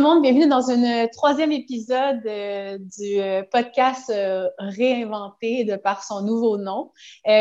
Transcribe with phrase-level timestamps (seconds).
[0.00, 6.04] le monde, bienvenue dans un troisième épisode euh, du euh, podcast euh, réinventé de par
[6.04, 6.90] son nouveau nom.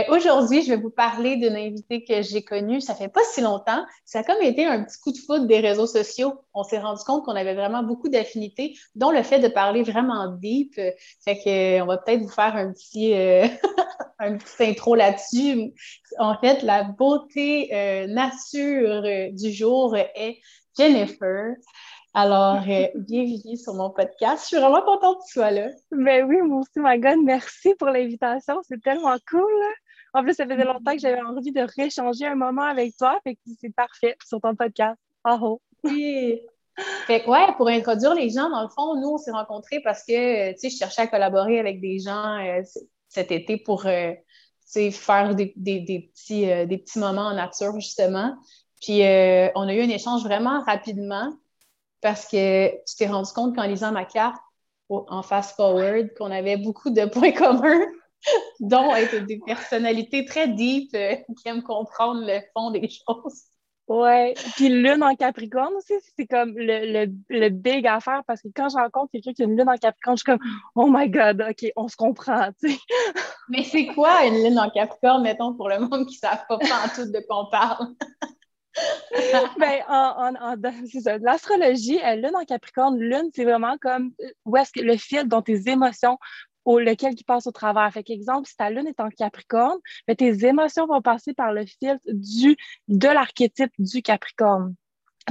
[0.10, 3.86] Aujourd'hui, je vais vous parler d'une invitée que j'ai connue, ça fait pas si longtemps.
[4.04, 6.34] Ça a comme été un petit coup de foudre des réseaux sociaux.
[6.54, 10.28] On s'est rendu compte qu'on avait vraiment beaucoup d'affinités, dont le fait de parler vraiment
[10.28, 10.78] deep.
[11.28, 13.14] On va peut-être vous faire un petit
[14.20, 15.74] un petit intro là-dessus.
[16.18, 17.70] En fait, la beauté
[18.10, 20.40] nature du jour est
[20.78, 21.56] Jennifer.
[22.14, 24.44] Alors, euh, bienvenue sur mon podcast.
[24.44, 25.70] Je suis vraiment contente que tu sois là.
[25.92, 28.60] Ben oui, moi aussi, my God, merci pour l'invitation.
[28.68, 29.52] C'est tellement cool.
[30.14, 33.20] En plus, ça faisait longtemps que j'avais envie de réchanger un moment avec toi.
[33.24, 34.98] Fait que c'est parfait sur ton podcast.
[35.24, 35.62] Ah oh.
[35.84, 36.42] Oui.
[37.08, 40.04] Fait que, ouais, pour introduire les gens, dans le fond, nous, on s'est rencontrés parce
[40.06, 42.62] que, tu sais, je cherchais à collaborer avec des gens euh,
[43.10, 44.22] cet été pour, euh, tu
[44.66, 48.34] sais, faire des, petits, des petits moments en nature, justement.
[48.82, 51.34] Puis, on a eu un échange vraiment rapidement
[52.02, 54.38] parce que tu t'es rendu compte qu'en lisant ma carte
[54.90, 57.86] en fast-forward, qu'on avait beaucoup de points communs,
[58.60, 63.44] dont être des personnalités très deep euh, qui aiment comprendre le fond des choses.
[63.88, 64.36] Ouais.
[64.56, 68.70] Puis lune en Capricorne aussi, c'est comme le, le, le, big affaire parce que quand
[68.70, 70.40] je rencontre quelqu'un qui a une lune en Capricorne, je suis comme
[70.76, 72.78] Oh my God, OK, on se comprend, tu sais.
[73.50, 76.58] Mais c'est quoi une lune en Capricorne, mettons, pour le monde qui ne savent pas
[76.58, 77.88] en tout de quoi on parle?
[79.60, 80.56] ben, en, en.
[81.22, 84.14] L'astrologie, lune en Capricorne, lune, c'est vraiment comme
[84.46, 86.18] où est-ce que le fil dont tes émotions
[86.66, 87.92] au, lequel qui passe au travers.
[87.92, 91.66] Fait qu'exemple, si ta lune est en Capricorne, ben, tes émotions vont passer par le
[91.66, 94.76] fil du, de l'archétype du Capricorne.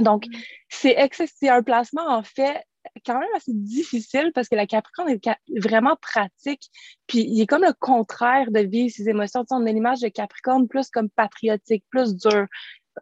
[0.01, 0.31] Donc, mm.
[0.69, 2.63] c'est, c'est un placement, en fait,
[3.05, 6.69] quand même assez difficile parce que la Capricorne est vraiment pratique.
[7.07, 9.41] Puis il est comme le contraire de vivre ses émotions.
[9.41, 12.47] Tu sais, on a l'image de Capricorne plus comme patriotique, plus dur,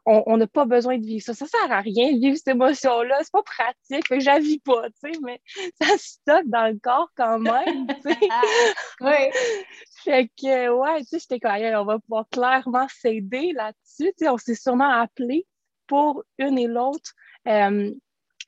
[0.06, 1.34] on n'a pas besoin de vivre ça.
[1.34, 3.17] Ça sert à rien de vivre cette émotion-là.
[3.22, 4.08] C'est pas pratique.
[4.08, 5.42] Fait que j'avis pas, tu sais, mais
[5.82, 8.17] ça stocke dans le corps quand même, tu sais.
[9.02, 9.32] oui.
[10.04, 14.14] Fait que, ouais, tu sais, j'étais comme, on va pouvoir clairement s'aider là-dessus.
[14.17, 15.45] Tu sais, on s'est sûrement appelé
[15.88, 17.14] pour une et l'autre.
[17.48, 17.92] Euh,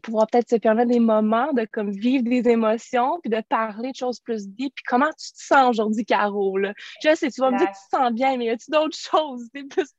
[0.02, 3.96] pouvoir peut-être se permettre des moments de comme vivre des émotions puis de parler de
[3.96, 4.74] choses plus deep.
[4.76, 6.58] Puis comment tu te sens aujourd'hui, Caro?
[6.58, 6.74] Là?
[7.04, 8.98] Je sais, tu vas me dire que tu te sens bien, mais y a-tu d'autres
[8.98, 9.48] choses?
[9.54, 9.90] C'est plus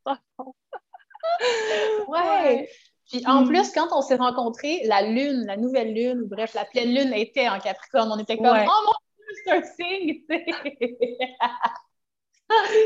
[2.09, 2.69] ouais.
[3.11, 3.49] Puis en mm.
[3.49, 7.13] plus, quand on s'est rencontrés, la lune, la nouvelle lune, ou bref, la pleine lune
[7.13, 8.11] était en Capricorne.
[8.13, 10.23] On était comme, oh mon Dieu, c'est un signe,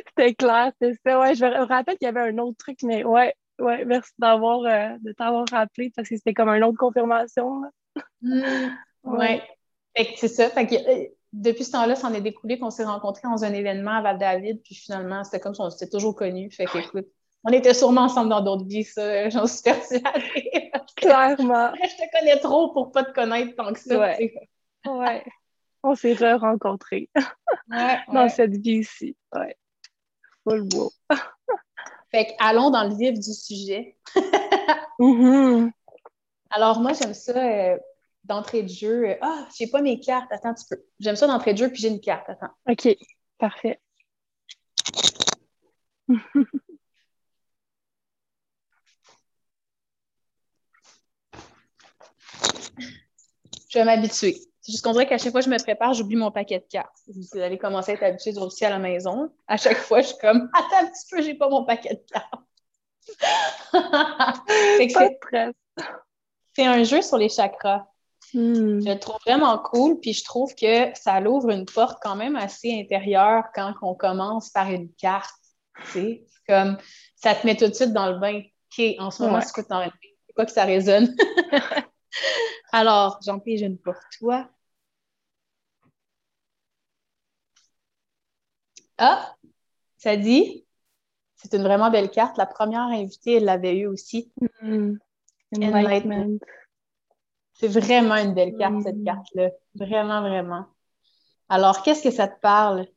[0.09, 1.21] C'était clair, c'est ça.
[1.21, 4.61] Ouais, je me rappelle qu'il y avait un autre truc, mais ouais, ouais, merci d'avoir
[4.61, 7.63] euh, de t'avoir rappelé parce que c'était comme une autre confirmation.
[8.23, 8.71] Mm.
[9.05, 9.43] ouais.
[9.97, 10.49] Fait que c'est ça.
[10.49, 13.53] Fait que, euh, depuis ce temps-là, ça en est découlé qu'on s'est rencontrés dans un
[13.53, 16.51] événement à Val-David, puis finalement, c'était comme si on s'était toujours connus.
[16.51, 17.09] Fait que, écoute,
[17.45, 20.73] on était sûrement ensemble dans d'autres vies, ça, j'en suis persuadée.
[20.97, 21.73] Clairement.
[21.75, 23.99] je te connais trop pour pas te connaître tant que ça.
[23.99, 24.35] Ouais.
[24.87, 25.25] ouais.
[25.83, 27.11] On s'est re-rencontrés
[27.71, 29.17] ouais, dans cette vie-ci.
[29.35, 29.57] Ouais.
[30.45, 30.91] Full beau.
[32.11, 33.99] fait que, allons dans le vif du sujet.
[34.99, 35.71] Mm-hmm.
[36.51, 37.77] Alors, moi, j'aime ça euh,
[38.25, 39.09] d'entrée de jeu.
[39.11, 40.31] Euh, ah, j'ai pas mes cartes.
[40.31, 40.83] Attends tu peux.
[41.01, 42.31] J'aime ça d'entrée de jeu, puis j'ai une carte.
[42.31, 42.55] Attends.
[42.69, 42.97] OK.
[43.39, 43.81] Parfait.
[53.75, 54.37] Je vais m'habituer.
[54.61, 56.67] C'est juste qu'on dirait qu'à chaque fois que je me prépare, j'oublie mon paquet de
[56.71, 56.97] cartes.
[57.09, 59.31] Vous allez commencer à être habitué aussi à la maison.
[59.49, 62.05] À chaque fois, je suis comme Attends un petit peu, j'ai pas mon paquet de
[62.11, 62.41] cartes.
[66.55, 67.87] c'est un jeu sur les chakras.
[68.33, 68.81] Hmm.
[68.81, 72.37] Je le trouve vraiment cool, puis je trouve que ça l'ouvre une porte quand même
[72.37, 75.35] assez intérieure quand on commence par une carte.
[75.93, 76.79] C'est comme
[77.17, 78.41] ça te met tout de suite dans le bain.
[78.41, 79.65] OK, en ce moment, c'est quoi
[80.27, 81.15] C'est quoi que ça résonne?
[82.77, 84.49] Alors, j'en pige une pour toi.
[88.99, 89.33] Ah,
[89.97, 90.67] ça dit,
[91.37, 92.37] c'est une vraiment belle carte.
[92.37, 94.33] La première invitée, elle l'avait eu aussi.
[94.61, 94.97] Mm.
[95.57, 96.39] Enlightenment.
[97.53, 99.05] C'est vraiment une belle carte, cette mm.
[99.05, 99.51] carte-là.
[99.77, 100.67] Vraiment, vraiment.
[101.49, 102.89] Alors, qu'est-ce que ça te parle?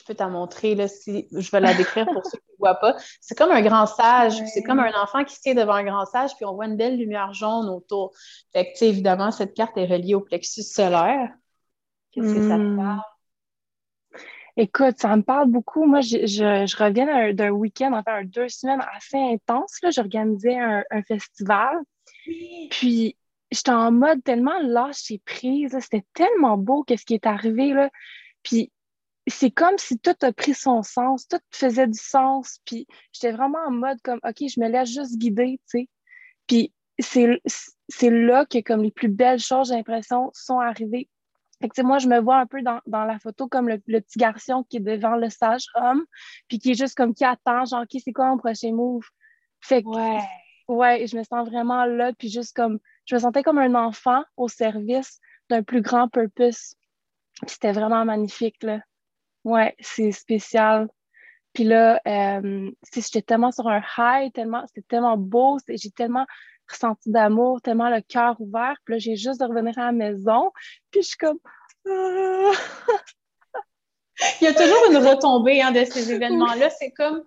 [0.00, 2.80] Je peux t'en montrer, là, si je vais la décrire pour ceux qui ne voient
[2.80, 2.96] pas.
[3.20, 4.40] C'est comme un grand sage.
[4.52, 6.76] C'est comme un enfant qui se tient devant un grand sage, puis on voit une
[6.76, 8.12] belle lumière jaune autour.
[8.52, 11.30] Fait que, évidemment, cette carte est reliée au plexus solaire.
[12.12, 12.76] Qu'est-ce que ça te hmm.
[12.76, 13.02] parle?
[14.56, 15.84] Écoute, ça me parle beaucoup.
[15.86, 19.78] Moi, je, je, reviens d'un week-end, enfin, deux semaines assez intenses.
[19.94, 21.78] J'organisais un, un, festival.
[22.70, 23.16] Puis,
[23.50, 25.76] j'étais en mode tellement lâché prise.
[25.80, 27.72] C'était tellement beau qu'est-ce qui est arrivé.
[27.72, 27.90] Là.
[28.42, 28.72] Puis,
[29.26, 33.58] c'est comme si tout a pris son sens, tout faisait du sens, puis j'étais vraiment
[33.66, 35.88] en mode comme, OK, je me laisse juste guider, tu sais.
[36.46, 41.08] Puis c'est, là que comme les plus belles choses, j'ai l'impression, sont arrivées.
[41.60, 44.64] Fait que, moi, je me vois un peu dans, la photo comme le, petit garçon
[44.68, 46.04] qui est devant le sage homme,
[46.48, 49.04] puis qui est juste comme qui attend, genre, OK, c'est quoi mon prochain move?
[49.60, 50.20] Fait que, ouais.
[50.68, 54.24] ouais, je me sens vraiment là, puis juste comme, je me sentais comme un enfant
[54.38, 55.20] au service
[55.50, 56.74] d'un plus grand purpose.
[57.42, 58.80] Puis c'était vraiment magnifique, là.
[59.44, 60.88] Ouais, c'est spécial.
[61.52, 66.26] Puis là, euh, j'étais tellement sur un high, tellement, c'était tellement beau, j'ai tellement
[66.70, 68.76] ressenti d'amour, tellement le cœur ouvert.
[68.84, 70.52] Puis là, j'ai juste de revenir à la maison.
[70.90, 71.38] Puis je suis comme.
[71.88, 72.52] Ah!
[74.40, 76.70] Il y a toujours une retombée hein, de ces événements-là.
[76.70, 77.22] C'est comme.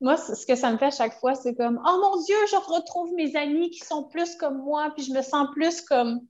[0.00, 2.56] Moi, ce que ça me fait à chaque fois, c'est comme Oh mon Dieu, je
[2.56, 6.20] retrouve mes amis qui sont plus comme moi, puis je me sens plus comme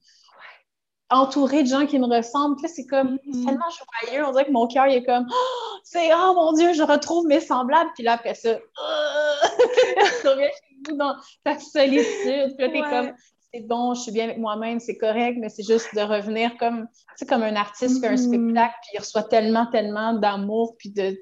[1.11, 2.57] entourée de gens qui me ressemblent.
[2.57, 3.45] Puis là, c'est comme mm-hmm.
[3.47, 3.65] tellement
[4.05, 4.25] joyeux.
[4.27, 7.41] On dirait que mon cœur est comme oh, c'est oh mon Dieu, je retrouve mes
[7.41, 7.91] semblables.
[7.95, 11.15] Puis là, après ça, je reviens chez vous dans
[11.45, 12.57] ta solitude.
[12.57, 13.13] Puis là, t'es comme
[13.53, 16.87] c'est bon, je suis bien avec moi-même, c'est correct, mais c'est juste de revenir comme,
[17.29, 18.45] comme un artiste fait un mm-hmm.
[18.45, 21.19] spectacle, puis il reçoit tellement, tellement d'amour, puis de,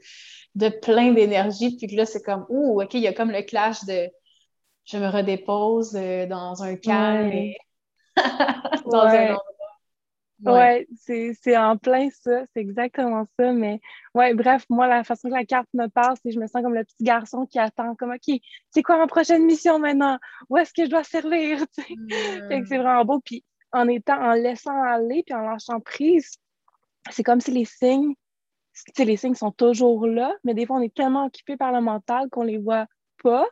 [0.54, 3.40] de plein d'énergie, puis que là, c'est comme, ouh, OK, il y a comme le
[3.40, 4.10] clash de
[4.84, 7.56] je me redépose euh, dans un calme et
[8.86, 9.36] dans un
[10.44, 13.52] Ouais, c'est en plein ça, c'est exactement ça.
[13.52, 13.80] Mais
[14.14, 16.74] ouais, bref, moi, la façon que la carte me parle, c'est je me sens comme
[16.74, 18.40] le petit garçon qui attend, comme OK,
[18.70, 20.18] c'est quoi ma prochaine mission maintenant?
[20.48, 21.64] Où est-ce que je dois servir?
[22.68, 23.20] c'est vraiment beau.
[23.24, 26.36] Puis en étant, en laissant aller, puis en lâchant prise,
[27.10, 28.14] c'est comme si les signes,
[28.96, 32.28] les signes sont toujours là, mais des fois, on est tellement occupé par le mental
[32.30, 32.86] qu'on les voit
[33.22, 33.46] pas.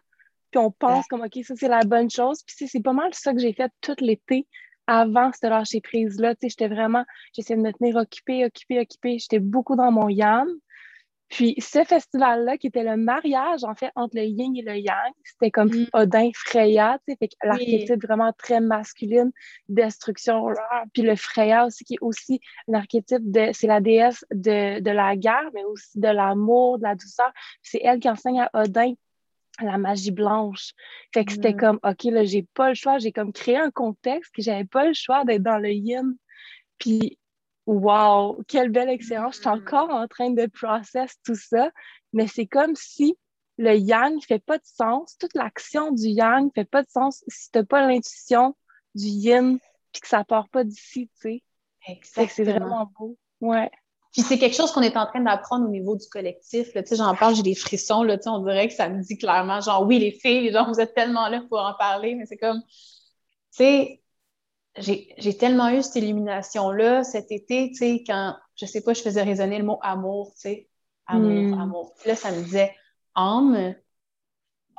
[0.53, 2.43] Puis on pense comme OK, ça c'est la bonne chose.
[2.47, 4.47] Puis c'est pas mal ça que j'ai fait tout l'été
[4.87, 7.05] avant ce lâcher prise-là, tu sais, j'étais vraiment,
[7.35, 9.19] j'essayais de me tenir occupée, occupée, occupée.
[9.19, 10.49] J'étais beaucoup dans mon yang.
[11.29, 15.12] Puis ce festival-là, qui était le mariage, en fait, entre le yin et le yang,
[15.25, 15.87] c'était comme mm.
[15.93, 19.33] Odin Freya, tu sais, fait l'archétype vraiment très masculine,
[19.69, 20.47] destruction,
[20.93, 25.17] puis le Freya aussi, qui est aussi l'archétype de, c'est la déesse de, de la
[25.17, 27.32] guerre, mais aussi de l'amour, de la douceur.
[27.61, 28.94] C'est elle qui enseigne à Odin
[29.61, 30.73] la magie blanche.
[31.12, 31.56] Fait que c'était mm.
[31.56, 32.99] comme, OK, là, j'ai pas le choix.
[32.99, 36.17] J'ai comme créé un contexte que j'avais pas le choix d'être dans le yin.
[36.79, 37.19] Puis,
[37.67, 39.37] wow, quelle belle expérience.
[39.37, 39.53] Je suis mm.
[39.53, 41.70] encore en train de process tout ça.
[42.12, 43.17] Mais c'est comme si
[43.58, 45.17] le yang fait pas de sens.
[45.19, 48.56] Toute l'action du yang fait pas de sens si t'as pas l'intuition
[48.94, 49.58] du yin
[49.93, 51.43] puis que ça part pas d'ici, tu
[52.00, 52.29] sais.
[52.29, 53.17] C'est vraiment beau.
[53.41, 53.70] Ouais.
[54.17, 56.73] Puis c'est quelque chose qu'on est en train d'apprendre au niveau du collectif.
[56.73, 56.81] Là.
[56.91, 58.03] J'en parle, j'ai des frissons.
[58.03, 60.95] Là, on dirait que ça me dit clairement, genre, oui, les filles, genre, vous êtes
[60.95, 62.69] tellement là pour en parler, mais c'est comme, tu
[63.51, 64.01] sais,
[64.79, 69.23] j'ai tellement eu cette illumination-là cet été, tu sais, quand, je sais pas, je faisais
[69.23, 70.69] résonner le mot amour, tu sais,
[71.07, 71.61] amour, hmm.
[71.61, 71.95] amour.
[71.99, 72.75] Puis là, ça me disait
[73.15, 73.75] âme,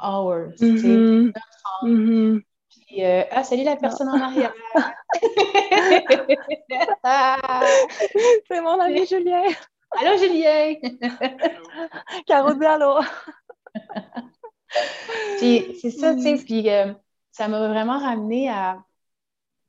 [0.01, 1.25] hours, tu sais, mm-hmm.
[1.25, 1.89] notre âme.
[1.91, 2.43] Mm-hmm.
[2.87, 4.53] Puis, euh, ah, salut la personne en arrière.
[8.47, 9.43] c'est mon ami Julien.
[9.91, 10.75] Allô, Julien!
[12.25, 12.99] Caro dit allô!
[15.37, 16.43] puis c'est ça, tu sais, mm.
[16.45, 16.93] puis euh,
[17.31, 18.81] ça m'a vraiment ramené à,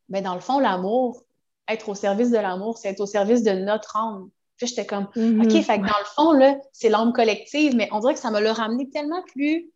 [0.09, 1.21] ben, dans le fond, l'amour,
[1.69, 4.31] être au service de l'amour, c'est être au service de notre âme.
[4.57, 5.45] Puis j'étais comme, mm-hmm.
[5.45, 8.31] OK, fait que dans le fond, là, c'est l'âme collective, mais on dirait que ça
[8.31, 9.73] me l'a ramené tellement plus,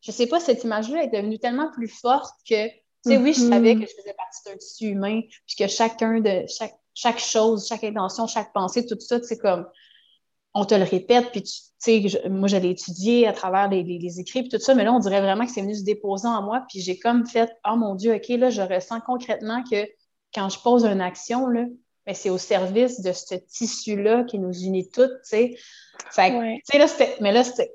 [0.00, 2.68] je sais pas, cette image-là est devenue tellement plus forte que
[3.02, 3.88] tu sais, oui, je savais que mm-hmm.
[3.88, 8.26] je faisais partie d'un tissu humain, puis que chacun de chaque, chaque chose, chaque intention,
[8.26, 9.66] chaque pensée, tout ça, c'est comme
[10.52, 14.42] on te le répète, puis tu sais, moi j'allais étudier à travers les, les, écrits,
[14.42, 16.64] puis tout ça, mais là, on dirait vraiment que c'est venu se déposer en moi,
[16.68, 19.86] puis j'ai comme fait, oh mon Dieu, OK, là, je ressens concrètement que
[20.34, 21.64] quand je pose une action, là,
[22.04, 25.56] ben, c'est au service de ce tissu-là qui nous unit toutes, tu sais.
[26.10, 27.72] Fait tu sais, là, c'était, mais là, c'était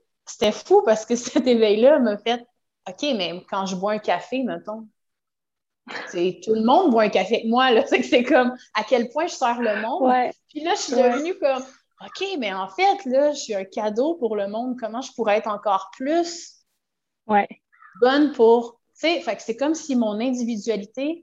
[0.52, 2.46] fou parce que cet éveil-là m'a fait,
[2.88, 4.88] OK, mais quand je bois un café, mettons,
[5.88, 7.72] tout le monde boit un café avec moi.
[7.72, 7.86] Là.
[8.04, 10.12] C'est comme à quel point je sers le monde.
[10.50, 11.64] Puis là, je suis devenue comme
[12.02, 14.78] OK, mais en fait, là, je suis un cadeau pour le monde.
[14.80, 16.66] Comment je pourrais être encore plus
[17.28, 17.48] ouais.
[18.02, 18.80] bonne pour.
[19.00, 21.22] Tu sais, c'est comme si mon individualité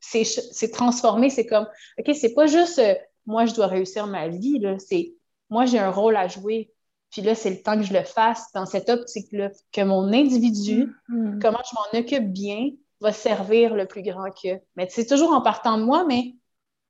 [0.00, 1.30] s'est transformée.
[1.30, 2.94] C'est comme OK, c'est pas juste euh,
[3.26, 4.62] moi, je dois réussir ma vie.
[4.78, 5.14] C'est
[5.50, 6.73] moi, j'ai un rôle à jouer.
[7.14, 10.92] Puis là, c'est le temps que je le fasse dans cette optique-là, que mon individu,
[11.08, 11.40] mm-hmm.
[11.40, 14.60] comment je m'en occupe bien, va servir le plus grand que.
[14.74, 16.34] Mais c'est toujours en partant de moi, mais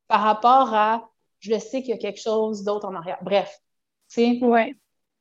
[0.08, 3.18] par rapport à je sais qu'il y a quelque chose d'autre en arrière.
[3.20, 3.60] Bref.
[4.08, 4.44] Tu sais.
[4.46, 4.74] Ouais.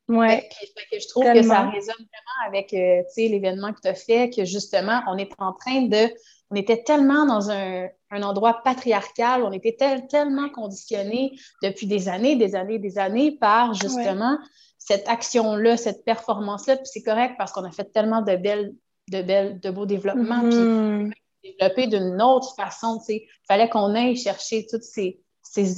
[0.07, 0.49] Ouais.
[0.93, 5.01] je trouve que ça résonne vraiment avec euh, l'événement que tu as fait, que justement,
[5.09, 6.13] on est en train de.
[6.49, 9.75] On était tellement dans un, endroit patriarcal, on était
[10.07, 14.37] tellement conditionnés depuis des années, des années, des années par justement
[14.85, 16.77] cette action-là, cette performance-là.
[16.77, 18.73] Puis c'est correct parce qu'on a fait tellement de belles
[19.09, 20.41] de, belles, de beaux développements.
[20.41, 21.13] Puis, mm-hmm.
[21.43, 22.99] développer d'une autre façon.
[23.09, 25.19] Il fallait qu'on aille chercher tous ces,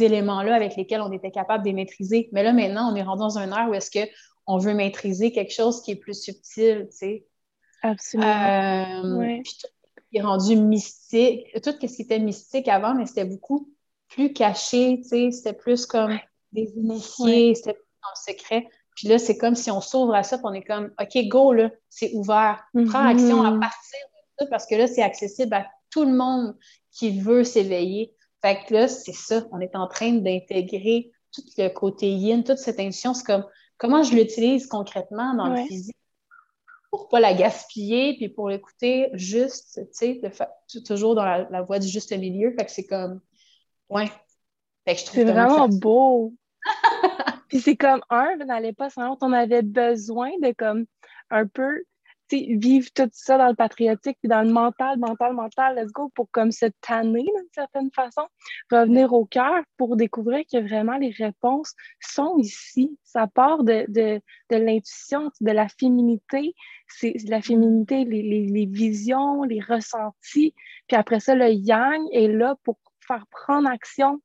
[0.03, 2.29] éléments-là avec lesquels on était capable de les maîtriser.
[2.31, 5.53] Mais là, maintenant, on est rendu dans un air où est-ce qu'on veut maîtriser quelque
[5.53, 7.25] chose qui est plus subtil, tu sais.
[7.81, 9.03] Absolument.
[9.03, 9.67] Euh, puis tout
[10.13, 13.69] est rendu mystique, tout ce qui était mystique avant, mais c'était beaucoup
[14.07, 16.17] plus caché, tu sais, c'était plus comme
[16.51, 18.67] des initiés, c'était plus le secret.
[18.95, 21.53] Puis là, c'est comme si on s'ouvre à ça, puis on est comme, OK, go,
[21.53, 22.65] là, c'est ouvert.
[22.73, 23.11] Prends mm-hmm.
[23.11, 23.99] action à partir
[24.39, 26.55] de ça, parce que là, c'est accessible à tout le monde
[26.91, 28.15] qui veut s'éveiller.
[28.41, 32.57] Fait que là, c'est ça, on est en train d'intégrer tout le côté yin, toute
[32.57, 33.13] cette intuition.
[33.13, 33.45] C'est comme,
[33.77, 35.95] comment je l'utilise concrètement dans le physique?
[36.89, 41.87] Pour pas la gaspiller, puis pour l'écouter juste, tu sais, toujours dans la, voie du
[41.89, 42.53] juste milieu.
[42.57, 43.19] Fait que c'est comme,
[43.89, 44.09] ouais.
[44.87, 46.33] C'est vraiment beau.
[47.49, 49.21] Puis c'est comme un, n'allait pas sans l'autre.
[49.21, 50.85] On avait besoin de comme
[51.29, 51.83] un peu
[52.31, 56.29] vivre tout ça dans le patriotique, puis dans le mental, mental, mental, let's go, pour
[56.31, 58.23] comme se tanner d'une certaine façon,
[58.71, 62.97] revenir au cœur pour découvrir que vraiment les réponses sont ici.
[63.03, 66.55] Ça part de, de, de l'intuition, de la féminité,
[66.87, 70.53] c'est la féminité, les, les, les visions, les ressentis,
[70.87, 74.21] puis après ça, le yang est là pour faire prendre action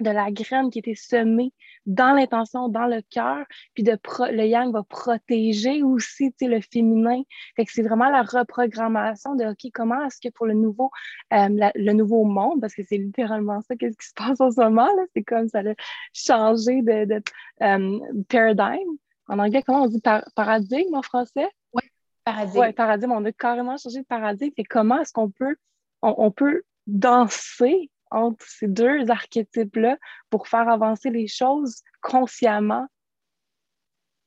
[0.00, 1.52] de la graine qui était semée
[1.86, 3.98] dans l'intention, dans le cœur, puis de
[4.30, 7.22] le yang va protéger aussi le féminin.
[7.56, 10.90] Fait que c'est vraiment la reprogrammation de OK, comment est-ce que pour le nouveau,
[11.32, 14.60] euh, le nouveau monde, parce que c'est littéralement ça, qu'est-ce qui se passe en ce
[14.60, 15.74] moment, c'est comme ça a
[16.12, 17.22] changé de, de
[17.62, 18.96] euh, paradigme.
[19.28, 20.02] En anglais, comment on dit
[20.34, 21.48] paradigme en français?
[21.72, 21.82] Oui,
[22.24, 22.60] paradigme.
[22.60, 23.12] Oui, paradigme.
[23.12, 24.52] On a carrément changé de paradigme.
[24.58, 25.56] Et comment est-ce qu'on peut,
[26.02, 29.98] on peut danser entre ces deux archétypes-là
[30.30, 32.86] pour faire avancer les choses consciemment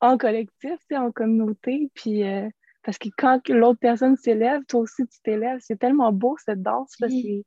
[0.00, 1.90] en collectif, en communauté.
[1.94, 2.48] Puis, euh,
[2.82, 5.58] parce que quand l'autre personne s'élève, toi aussi tu t'élèves.
[5.60, 7.08] C'est tellement beau cette danse-là.
[7.08, 7.44] C'est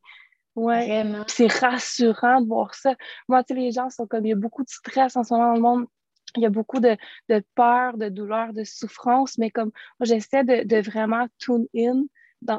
[0.56, 1.06] ouais.
[1.28, 2.96] C'est rassurant de voir ça.
[3.28, 5.34] Moi, tu sais, les gens sont comme il y a beaucoup de stress en ce
[5.34, 5.86] moment dans le monde.
[6.38, 6.98] Il y a beaucoup de,
[7.56, 12.04] peur, de douleur, de souffrance, mais comme moi, j'essaie de, de vraiment tune in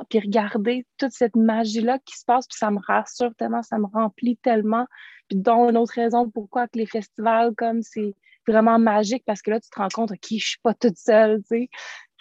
[0.09, 3.87] puis regarder toute cette magie-là qui se passe, puis ça me rassure tellement, ça me
[3.87, 4.87] remplit tellement.
[5.29, 8.15] Puis dont une autre raison pourquoi que les festivals, comme c'est
[8.47, 11.43] vraiment magique, parce que là, tu te rends compte, OK, je suis pas toute seule,
[11.43, 11.69] tu sais.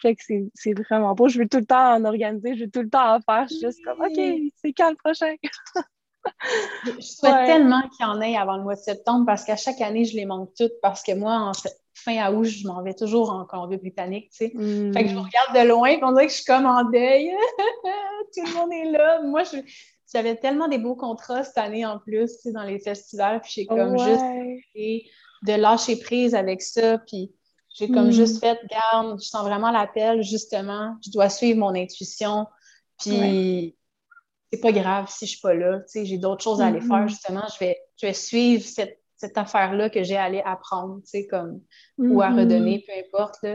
[0.02, 0.24] Fait que
[0.56, 1.28] c'est vraiment beau.
[1.28, 3.44] Je veux tout le temps en organiser, je veux tout le temps en faire.
[3.44, 5.36] Je suis juste comme, OK, c'est quand le prochain?
[6.86, 9.82] je souhaite tellement qu'il y en ait avant le mois de septembre parce qu'à chaque
[9.82, 11.54] année, je les manque toutes parce que moi, en
[12.04, 14.52] fin août, je m'en vais toujours en Colombie-Britannique, tu sais.
[14.54, 14.94] Hmm.
[14.94, 17.32] Fait que je vous regarde de loin, on dirait que je suis comme en deuil.
[18.36, 19.22] Tout le monde est là.
[19.22, 19.44] Moi,
[20.14, 23.52] j'avais tellement des beaux contrats cette année en plus, tu sais, dans les festivals, puis
[23.56, 24.24] j'ai comme juste
[25.44, 27.32] de lâcher prise avec ça, puis
[27.74, 28.12] j'ai comme hmm.
[28.12, 32.46] juste fait, garde, je sens vraiment l'appel, justement, je dois suivre mon intuition,
[33.00, 33.76] puis
[34.52, 36.82] c'est pas grave si je suis pas là, tu sais, j'ai d'autres choses à aller
[36.82, 37.10] faire, mm-hmm.
[37.10, 39.01] justement, je vais, je vais suivre cette,
[39.38, 41.62] affaire-là que j'ai à aller apprendre, tu sais, comme,
[41.98, 42.40] ou à mm-hmm.
[42.40, 43.46] redonner, peu importe,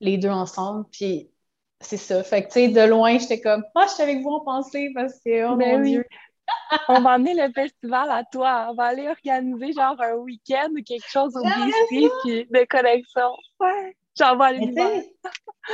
[0.00, 1.30] les deux ensemble, puis
[1.80, 2.22] c'est ça.
[2.22, 4.90] Fait que, tu sais, de loin, j'étais comme, ah, je suis avec vous en pensée
[4.94, 6.04] parce que, oh ben mon Dieu.
[6.88, 8.68] on va emmener le festival à toi.
[8.70, 13.30] On va aller organiser genre un week-end ou quelque chose au BC puis de connexion.
[13.60, 14.74] Ouais, j'en vais aller.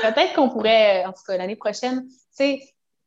[0.03, 2.61] Peut-être qu'on pourrait, en tout cas, l'année prochaine, tu sais,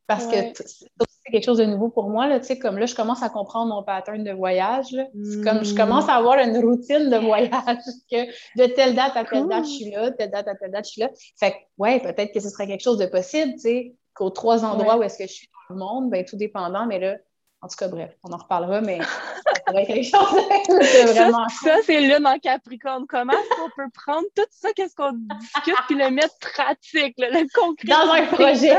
[0.08, 2.28] parce que c'est quelque chose de nouveau pour moi.
[2.28, 4.96] Là, comme là, je commence à comprendre mon pattern de voyage.
[5.44, 7.50] comme je commence à avoir une routine de voyage
[8.12, 8.26] que
[8.58, 10.92] de telle date à telle date, je suis là, telle date à telle date, je
[10.92, 11.10] suis là.
[11.40, 14.66] Fait que, ouais, peut-être que ce serait quelque chose de possible, tu sais, qu'aux trois
[14.66, 17.16] endroits où est-ce que je suis dans le monde, ben, tout dépendant, mais là,
[17.62, 20.34] en tout cas, bref, on en reparlera, mais ça pourrait être quelque chose
[20.68, 21.48] de vraiment.
[21.48, 23.06] Ça, c'est lune en Capricorne.
[23.08, 27.48] Comment est-ce qu'on peut prendre tout ça, qu'est-ce qu'on discute, puis le mettre pratique, le
[27.54, 27.88] concret?
[27.88, 28.78] Dans un projet.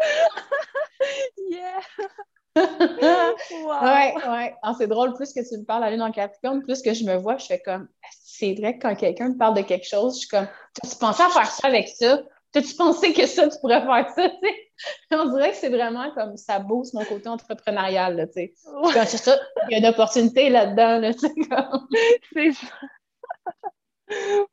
[1.50, 1.80] yeah!
[2.56, 4.54] Ouais, ouais.
[4.62, 7.04] Ah, c'est drôle, plus que tu me parles à lune en Capricorne, plus que je
[7.04, 7.88] me vois, je fais comme,
[8.24, 10.48] c'est vrai que quand quelqu'un me parle de quelque chose, je suis comme,
[10.82, 12.20] tu pensais à faire ça avec ça?
[12.52, 14.28] T'as-tu pensé que ça, tu pourrais faire ça,
[15.12, 18.54] On dirait que c'est vraiment comme ça booste mon côté entrepreneurial, tu sais.
[18.64, 19.38] Quand c'est ça,
[19.68, 21.86] il y a une opportunité là-dedans, là, tu sais, comme...
[22.34, 22.66] C'est ça.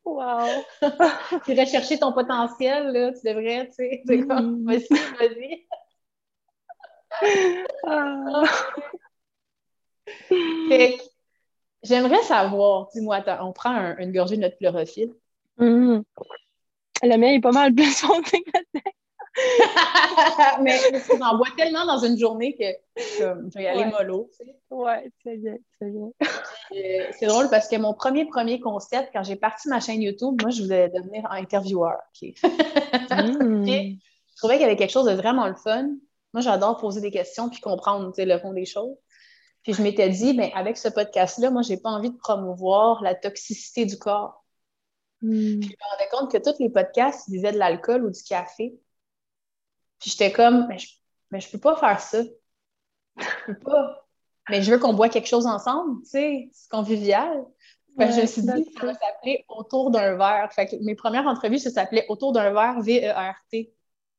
[0.04, 0.64] Wow!
[1.44, 4.66] tu rechercher ton potentiel, là, tu devrais, tu sais, c'est comme, mm.
[4.66, 4.86] vas-y,
[5.18, 5.66] vas-y.
[7.86, 8.44] Ah.
[11.82, 15.14] J'aimerais savoir, dis-moi, on prend une gorgée de notre chlorophylle.
[15.58, 16.00] Mm.
[17.02, 18.78] Le mien est pas mal plus foncé que
[20.62, 20.78] mais
[21.08, 22.64] j'en bois tellement dans une journée que
[22.96, 24.30] je vais y aller mollo.
[24.38, 24.56] Tu sais.
[24.70, 26.10] Ouais, c'est bien, c'est bien.
[26.72, 30.40] Euh, c'est drôle parce que mon premier, premier concept, quand j'ai parti ma chaîne YouTube,
[30.40, 31.98] moi, je voulais devenir intervieweur.
[32.16, 32.34] Okay?
[33.10, 33.98] Mm.
[34.36, 35.88] trouvais qu'il y avait quelque chose de vraiment le fun.
[36.32, 38.96] Moi, j'adore poser des questions puis comprendre le fond des choses.
[39.62, 43.14] Puis je m'étais dit, ben, avec ce podcast-là, moi, j'ai pas envie de promouvoir la
[43.14, 44.44] toxicité du corps.
[45.20, 45.58] Hmm.
[45.60, 48.78] Puis je me rendais compte que tous les podcasts disaient de l'alcool ou du café.
[49.98, 50.88] Puis j'étais comme, mais je,
[51.30, 52.22] mais je peux pas faire ça.
[53.16, 54.06] Je peux pas.
[54.48, 57.44] Mais je veux qu'on boit quelque chose ensemble, tu sais, c'est convivial.
[57.98, 60.52] Je me suis dit, ça va s'appeler Autour d'un verre.
[60.52, 63.72] Fait que mes premières entrevues, ça s'appelait Autour d'un verre, V-E-R-T,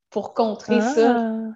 [0.09, 1.15] pour contrer ça.
[1.17, 1.47] Ah.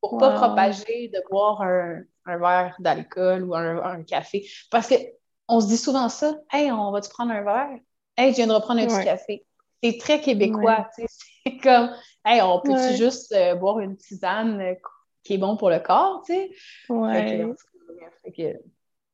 [0.00, 4.46] Pour ne pas propager de boire un, verre d'alcool ou un, café.
[4.70, 7.78] Parce qu'on se dit souvent ça, Hey, on va-tu prendre un verre?
[8.16, 9.46] Hey, je viens de reprendre un petit café.
[9.82, 11.33] C'est très québécois, tu sais.
[11.46, 11.90] C'est comme,
[12.24, 14.74] Hey, on peut-tu juste euh, boire une tisane euh,
[15.22, 16.50] qui est bon pour le corps, tu sais?
[16.88, 17.44] Ouais.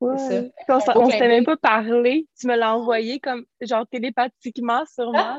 [0.01, 2.27] On, ne s'était même pas parlé.
[2.39, 5.37] Tu me l'as envoyé comme genre télépathiquement sur ma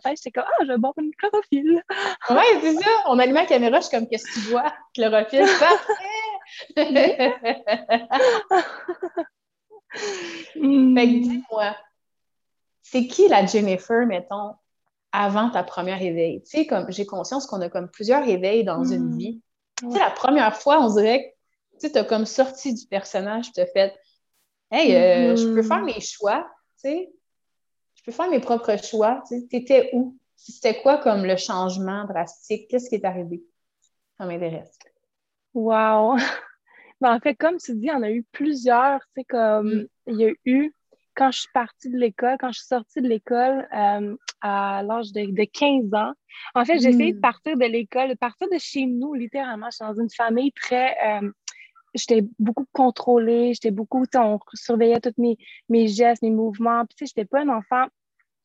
[0.00, 1.82] tête, j'étais comme Ah, je vais boire une chlorophylle.
[2.30, 2.90] Oui, c'est ça.
[3.08, 4.72] On allumait la caméra, je suis comme Qu'est-ce que tu vois?
[4.94, 5.94] Chlorophylle, parfait!
[10.56, 10.96] Hmm.
[10.96, 11.76] Fait que dis-moi,
[12.82, 14.54] c'est qui la Jennifer, mettons,
[15.12, 16.42] avant ta première éveil?
[16.42, 19.18] Tu sais, comme j'ai conscience qu'on a comme plusieurs éveils dans une hmm.
[19.18, 19.42] vie.
[19.78, 21.36] Tu sais, la première fois, on dirait
[21.80, 23.94] que tu as comme sorti du personnage, tu as fait
[24.70, 25.94] Hey, euh, je peux faire mm-hmm.
[25.94, 27.10] mes choix, tu sais.
[27.94, 29.22] Je peux faire mes propres choix.
[29.26, 30.16] Tu étais où?
[30.36, 32.68] C'était quoi comme le changement drastique?
[32.68, 33.42] Qu'est-ce qui est arrivé?
[34.18, 34.78] Ça m'intéresse.
[35.54, 36.16] Wow!
[37.00, 38.98] Ben, en fait, comme tu dis, il y en a eu plusieurs.
[38.98, 39.86] Tu sais, comme mm.
[40.08, 40.74] il y a eu,
[41.14, 45.12] quand je suis partie de l'école, quand je suis sortie de l'école euh, à l'âge
[45.12, 46.12] de, 15 ans,
[46.54, 47.22] en fait, j'ai essayé de mm.
[47.22, 49.66] partir de l'école, de partir de chez nous, littéralement.
[49.70, 51.30] Je suis dans une famille très euh,
[51.94, 55.36] j'étais beaucoup contrôlée, j'étais beaucoup, on surveillait tous mes,
[55.68, 56.84] mes gestes, mes mouvements.
[56.86, 57.86] Puis, tu sais, j'étais pas un enfant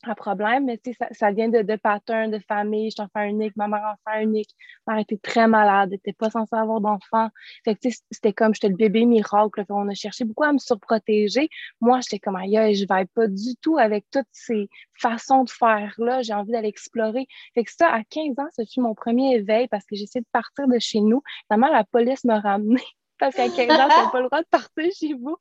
[0.09, 2.89] à problème, mais ça, ça, vient de, de patterns de famille.
[2.89, 4.49] J'étais enfant unique, ma mère enfant unique.
[4.87, 7.29] Ma mère était très malade, elle était pas censée avoir d'enfant.
[7.63, 9.63] Fait que, c'était comme, j'étais le bébé miracle.
[9.69, 11.49] on a cherché beaucoup à me surprotéger.
[11.81, 16.21] Moi, j'étais comme, aïe, je vais pas du tout avec toutes ces façons de faire-là.
[16.21, 17.27] J'ai envie d'aller explorer.
[17.53, 20.29] Fait que ça, à 15 ans, ce fut mon premier éveil parce que j'essayais de
[20.31, 21.21] partir de chez nous.
[21.47, 22.83] Finalement, la police m'a ramenée
[23.19, 25.37] parce qu'à 15 ans, tu pas le droit de partir chez vous.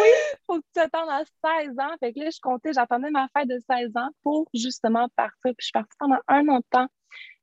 [0.00, 0.08] Oui,
[0.46, 1.24] faut que tu attendes à
[1.64, 1.94] 16 ans.
[2.00, 5.38] Fait que là, je comptais, j'attendais ma fête de 16 ans pour justement partir.
[5.42, 6.88] Puis je suis partie pendant un an de temps.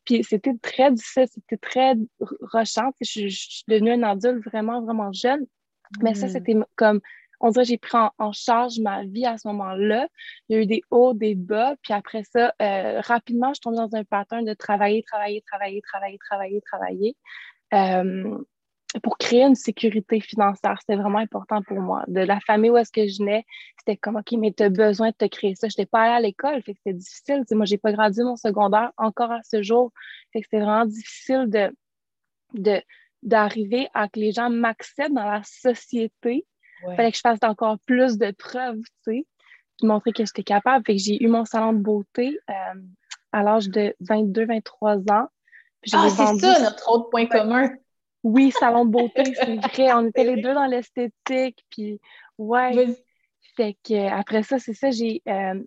[0.06, 2.92] Puis c'était très difficile, c'était très rushant.
[3.02, 5.46] Je, suis devenue un adulte vraiment, vraiment jeune.
[6.02, 6.30] Mais ça, mm.
[6.30, 7.02] c'était comme,
[7.40, 10.08] on dirait j'ai pris en, charge ma vie à ce moment-là.
[10.48, 11.76] Il y a eu des hauts, des bas.
[11.82, 15.82] Puis après ça, euh, rapidement, je suis tombée dans un pattern de travailler, travailler, travailler,
[15.82, 17.16] travailler, travailler, travailler.
[17.74, 18.38] Euh,
[19.00, 20.78] pour créer une sécurité financière.
[20.82, 22.04] C'était vraiment important pour moi.
[22.08, 23.46] De la famille où est-ce que je venais,
[23.80, 25.68] c'était comme, OK, mais tu as besoin de te créer ça.
[25.70, 27.44] Je n'étais pas allée à l'école, fait que c'était difficile.
[27.52, 29.92] moi, je n'ai pas gradué mon secondaire encore à ce jour.
[30.34, 31.74] Fait que c'était vraiment difficile de,
[32.54, 32.82] de,
[33.24, 36.46] d'arriver à que les gens m'acceptent dans la société.
[36.88, 39.28] Il fallait que je fasse encore plus de preuves, tu sais,
[39.82, 40.84] de montrer que j'étais capable.
[40.86, 42.82] Fait que j'ai eu mon salon de beauté euh,
[43.32, 45.28] à l'âge de 22-23 ans.
[45.94, 47.70] ah, c'est ça notre autre point commun.
[48.24, 49.94] Oui, salon de beauté, c'est vrai.
[49.94, 51.66] On était les deux dans l'esthétique.
[51.70, 52.00] Puis,
[52.38, 52.96] ouais.
[53.56, 55.62] Fait que, après ça, c'est ça, j'ai euh,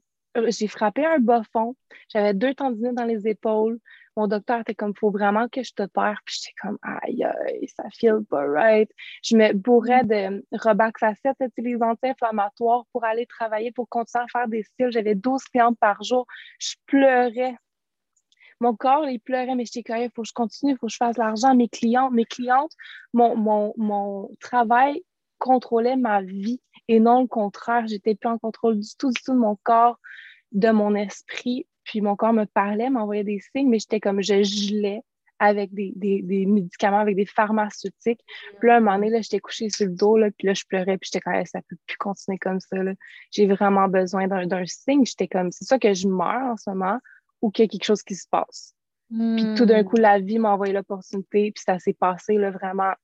[0.49, 1.77] j'ai frappé un bas fond.
[2.09, 3.79] J'avais deux tendinites dans les épaules.
[4.17, 6.21] Mon docteur était comme, faut vraiment que je te perds.
[6.25, 8.91] Puis j'étais comme, aïe, aïe, ça feel pas right.
[9.23, 14.39] Je me bourrais de Robax à 7, les anti-inflammatoires pour aller travailler, pour continuer à
[14.39, 14.91] faire des styles.
[14.91, 16.27] J'avais 12 clientes par jour.
[16.59, 17.57] Je pleurais
[18.61, 20.93] mon corps, il pleurait, mais je dis, il faut que je continue, il faut que
[20.93, 21.55] je fasse l'argent.
[21.55, 22.73] Mes clients, mes clientes,
[23.13, 25.03] mon, mon, mon travail
[25.39, 27.87] contrôlait ma vie et non le contraire.
[27.87, 29.99] J'étais plus en contrôle du tout, du tout de mon corps,
[30.53, 31.67] de mon esprit.
[31.85, 35.03] Puis mon corps me parlait, m'envoyait des signes, mais j'étais comme, je gelais
[35.39, 38.21] avec des, des, des, médicaments, avec des pharmaceutiques.
[38.59, 40.97] Puis là, un moment donné, j'étais couchée sur le dos, là, puis là, je pleurais,
[40.97, 42.77] puis j'étais comme, ça peut plus continuer comme ça.
[43.31, 45.05] J'ai vraiment besoin d'un signe.
[45.05, 46.99] J'étais comme, c'est ça que je meurs en ce moment
[47.45, 48.75] ou qu'il y a quelque chose qui se passe.
[49.11, 49.85] Puis tout d'un hmm.
[49.85, 52.95] coup, la vie m'a envoyé l'opportunité, puis ça s'est passé là, vraiment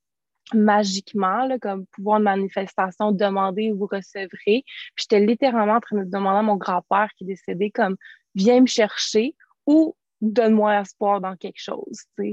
[0.55, 4.65] magiquement, là, comme pouvoir de manifestation, demander vous recevrez.
[4.65, 7.97] Puis j'étais littéralement en train de demander à mon grand-père qui est décédé, comme
[8.35, 9.35] viens me chercher
[9.67, 12.33] ou donne-moi espoir dans quelque chose, tu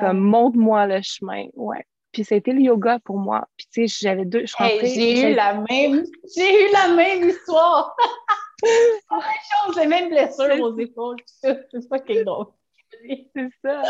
[0.00, 1.84] Comme montre-moi le chemin, ouais.
[2.10, 3.46] Puis c'était le yoga pour moi.
[3.56, 4.46] Puis tu sais, j'avais deux.
[4.82, 6.04] j'ai eu la même,
[6.36, 7.94] j'ai eu la même histoire.
[8.62, 9.24] la même
[9.64, 11.16] chose, les mêmes blessures aux épaules.
[11.26, 12.46] C'est pas quelque drôle.
[13.34, 13.82] C'est ça.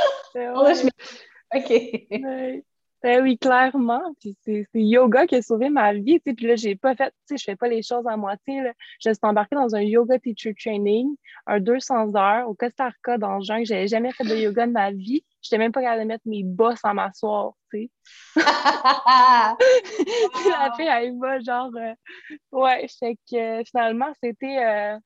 [1.54, 2.62] OK.
[3.02, 4.02] Ben oui, clairement.
[4.20, 6.18] Puis c'est yoga qui a sauvé ma vie.
[6.18, 8.62] Puis là, j'ai pas fait, je fais pas les choses à moitié.
[8.62, 8.72] Là.
[9.00, 11.14] Je suis embarquée dans un yoga teacher training,
[11.46, 13.66] un 200 heures au Costa Rica dans le jungle.
[13.66, 15.24] J'avais jamais fait de yoga de ma vie.
[15.42, 17.90] Je n'étais même pas capable de mettre mes bas sans m'asseoir, sais.
[18.36, 19.56] La
[20.76, 21.70] fille, elle va genre...
[21.76, 21.94] Euh,
[22.52, 24.58] ouais, fait que finalement, c'était...
[24.64, 24.98] Euh,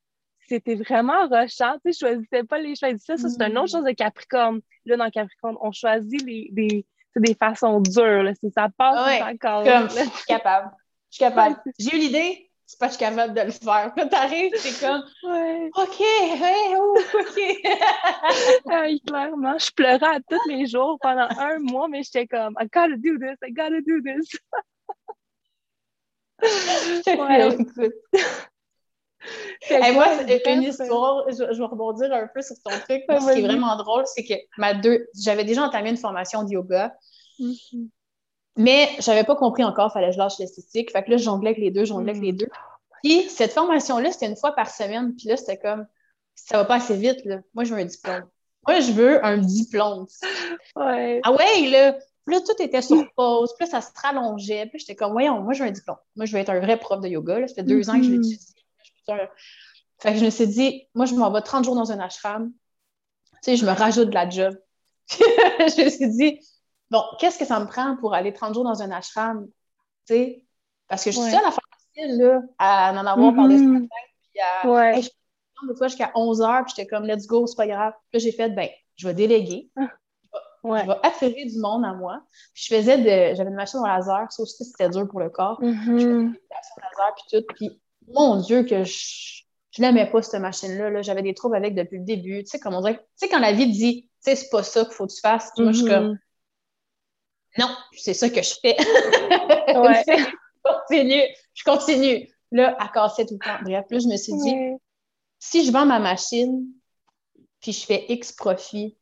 [0.47, 1.77] c'était vraiment rushant.
[1.85, 3.17] Tu sais, je choisissais pas les choisissais.
[3.17, 3.77] Ça, c'est une autre mm.
[3.77, 4.59] chose de Capricorne.
[4.85, 8.23] Là, dans Capricorne, on choisit les, des, des façons dures.
[8.23, 8.33] Là.
[8.53, 9.63] Ça passe ouais, encore.
[9.63, 10.71] Comme, je suis capable.
[11.09, 11.55] Je suis capable.
[11.79, 13.91] J'ai eu l'idée, c'est pas que je suis capable de le faire.
[13.97, 15.69] Quand t'arrives, c'est comme ouais.
[15.75, 17.37] OK, ouais, oh, OK.
[19.05, 19.57] clairement.
[19.57, 23.17] Je pleurais à tous les jours pendant un mois, mais j'étais comme I gotta do
[23.19, 24.37] this, I gotta do this.
[27.07, 27.49] ouais.
[29.91, 30.07] moi,
[30.45, 33.03] une histoire, je, vais rebondir un peu sur ton truc.
[33.09, 36.51] ce qui est vraiment drôle, c'est que ma deux, j'avais déjà entamé une formation de
[36.51, 36.95] yoga,
[37.37, 37.89] mm-hmm.
[38.57, 40.91] Mais je n'avais pas compris encore, il fallait que je lâche l'esthétique.
[40.91, 42.49] Fait que là, je jonglais avec les deux, je jonglais avec les deux.
[43.03, 45.15] Puis cette formation-là, c'était une fois par semaine.
[45.15, 45.87] Puis là, c'était comme,
[46.35, 47.39] ça va pas assez vite, là.
[47.53, 48.27] Moi, je veux un diplôme.
[48.67, 50.05] Moi, je veux un diplôme.
[50.75, 51.19] Ouais.
[51.23, 51.93] Ah ouais, là.
[52.25, 53.53] Puis là, tout était sur pause.
[53.57, 54.67] Puis là, ça se rallongeait.
[54.67, 55.97] Puis j'étais comme, voyons, moi, je veux un diplôme.
[56.15, 57.39] Moi, je veux être un vrai prof de yoga.
[57.39, 57.47] Là.
[57.47, 58.39] Ça fait deux ans que je l'étudie.
[59.99, 62.51] Fait que je me suis dit, moi, je m'en vais 30 jours dans un ashram.
[63.43, 64.55] Tu sais, je me rajoute de la job.
[65.09, 66.39] je me suis dit,
[66.91, 69.47] bon, qu'est-ce que ça me prend pour aller 30 jours dans un ashram?
[70.05, 70.45] Tu sais,
[70.87, 73.87] parce que je suis seule à faire facile, là, à en avoir parlé ce matin.
[74.31, 75.01] Puis à, ouais.
[75.01, 75.09] je
[75.67, 77.93] des fois jusqu'à 11 h puis j'étais comme, let's go, c'est pas grave.
[78.09, 79.69] Puis là, j'ai fait, ben, je vais déléguer.
[80.63, 80.77] Ah.
[80.83, 82.21] Je vais attirer du monde à moi.
[82.53, 83.35] Puis je faisais de.
[83.35, 85.57] J'avais une machine au laser, ça aussi c'était dur pour le corps.
[85.59, 87.45] Je faisais au laser puis tout.
[87.55, 91.01] Puis mon Dieu, que je, je n'aimais pas cette machine-là.
[91.01, 92.43] J'avais des troubles avec depuis le début.
[92.43, 94.61] Tu sais, comme on dirait, tu sais, quand la vie dit, tu sais, c'est pas
[94.61, 96.17] ça qu'il faut que tu fasses, moi, je suis comme, mm-hmm.
[97.57, 98.77] Non, c'est ça que je fais.
[99.71, 100.03] Ouais.
[100.07, 102.29] je continue, je continue.
[102.51, 103.63] Là, à casser tout le temps.
[103.63, 104.55] Bref, là, je me suis dit,
[105.39, 106.67] si je vends ma machine,
[107.61, 108.97] puis je fais X profit,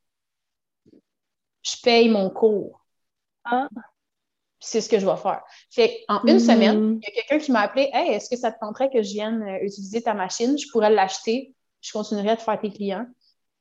[1.63, 2.85] je paye mon cours.
[3.43, 3.67] Ah
[4.59, 5.41] c'est ce que je vais faire.
[5.71, 8.51] Fait en une semaine, il y a quelqu'un qui m'a appelé Hey, est-ce que ça
[8.51, 10.57] te tenterait que je vienne euh, utiliser ta machine?
[10.57, 11.55] Je pourrais l'acheter.
[11.81, 13.05] Je continuerai de faire tes clients.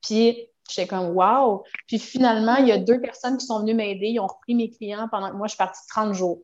[0.03, 1.64] Puis j'étais comme Wow!
[1.87, 4.09] Puis finalement, il y a deux personnes qui sont venues m'aider.
[4.09, 6.40] Ils ont repris mes clients pendant que moi, je suis partie 30 jours.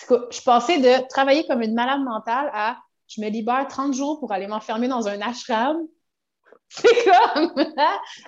[0.00, 4.18] Je suis passée de travailler comme une malade mentale à je me libère 30 jours
[4.20, 5.86] pour aller m'enfermer dans un ashram
[6.74, 7.52] c'est comme.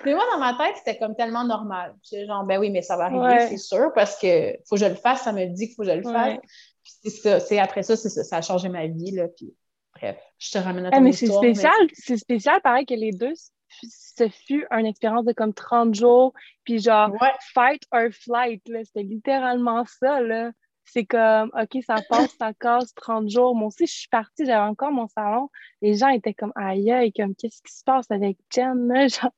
[0.05, 1.95] mais moi, dans ma tête, c'était comme tellement normal.
[2.03, 4.85] J'étais genre, ben oui, mais ça va arriver, c'est sûr, parce que faut que je
[4.85, 6.37] le fasse, ça me dit qu'il faut que je le fasse.
[6.83, 7.39] c'est ça.
[7.39, 8.23] C'est après ça, ça.
[8.23, 9.27] Ça a changé ma vie, là.
[9.35, 9.55] Puis,
[9.95, 11.73] bref, je te ramène à ton ah, mais c'est spécial.
[11.93, 13.33] C'est spécial, pareil, que les deux,
[13.81, 16.33] ce fut une expérience de comme 30 jours,
[16.63, 17.11] puis genre,
[17.53, 18.61] fight or flight.
[18.65, 20.51] C'était littéralement ça, là
[20.85, 23.55] c'est comme, OK, ça passe, ça casse 30 jours.
[23.55, 25.49] Moi aussi, je suis partie, j'avais encore mon salon.
[25.81, 29.07] Les gens étaient comme, aïe, aïe, comme, qu'est-ce qui se passe avec Jen, là?
[29.07, 29.31] Genre,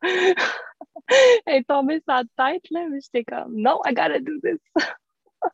[1.45, 4.59] elle est tombée sur la tête, là, mais j'étais comme, no, I gotta do this.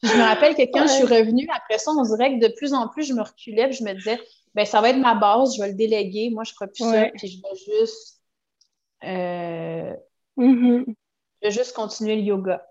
[0.02, 2.74] je me rappelle que quand je suis revenue, après ça, on dirait que de plus
[2.74, 4.20] en plus, je me reculais, puis je me disais,
[4.56, 6.84] ben ça va être ma base, je vais le déléguer, moi, je ne ferai plus
[6.84, 8.22] ça, puis je vais juste.
[9.04, 9.96] Euh,
[10.38, 10.86] mm-hmm.
[10.88, 12.66] Je vais juste continuer le yoga.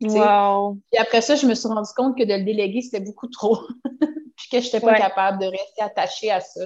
[0.00, 0.78] Wow.
[0.90, 3.58] Puis après ça, je me suis rendu compte que de le déléguer, c'était beaucoup trop.
[4.36, 6.62] puis que je n'étais pas capable de rester attachée à ça.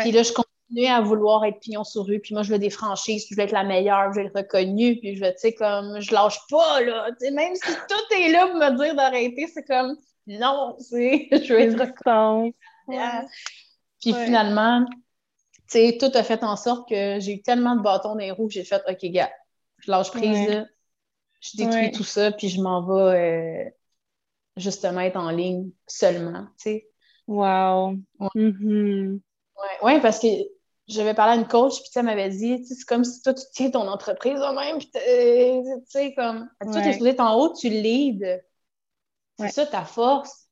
[0.00, 2.20] Puis là, je continuais à vouloir être pignon sur rue.
[2.20, 4.36] Puis moi, je veux des franchises, puis je veux être la meilleure, je veux être
[4.36, 4.98] reconnue.
[4.98, 7.08] Puis je veux, tu sais, comme, je lâche pas, là.
[7.32, 11.60] même si tout est là pour me dire d'arrêter, c'est comme, non, tu je veux
[11.60, 12.54] être reconnue.
[14.00, 14.84] Puis finalement,
[15.70, 18.48] sais, tout a fait en sorte que j'ai eu tellement de bâtons dans les roues
[18.48, 19.30] que j'ai fait, OK, gars,
[19.78, 20.66] je lâche prise,
[21.40, 23.70] je détruis tout ça, puis je m'en vais euh,
[24.56, 26.88] justement être en ligne seulement, tu sais.
[27.26, 27.94] Wow!
[28.18, 28.28] Ouais.
[28.34, 29.20] Mm-hmm.
[29.82, 30.26] ouais, parce que
[30.88, 33.70] j'avais parlé à une coach, puis elle m'avait dit, c'est comme si toi, tu tiens
[33.70, 35.00] ton entreprise toi-même, puis tu
[35.86, 38.42] sais, comme, toi, t'es supposé être en haut, tu lead.
[39.38, 40.48] C'est ça ta force.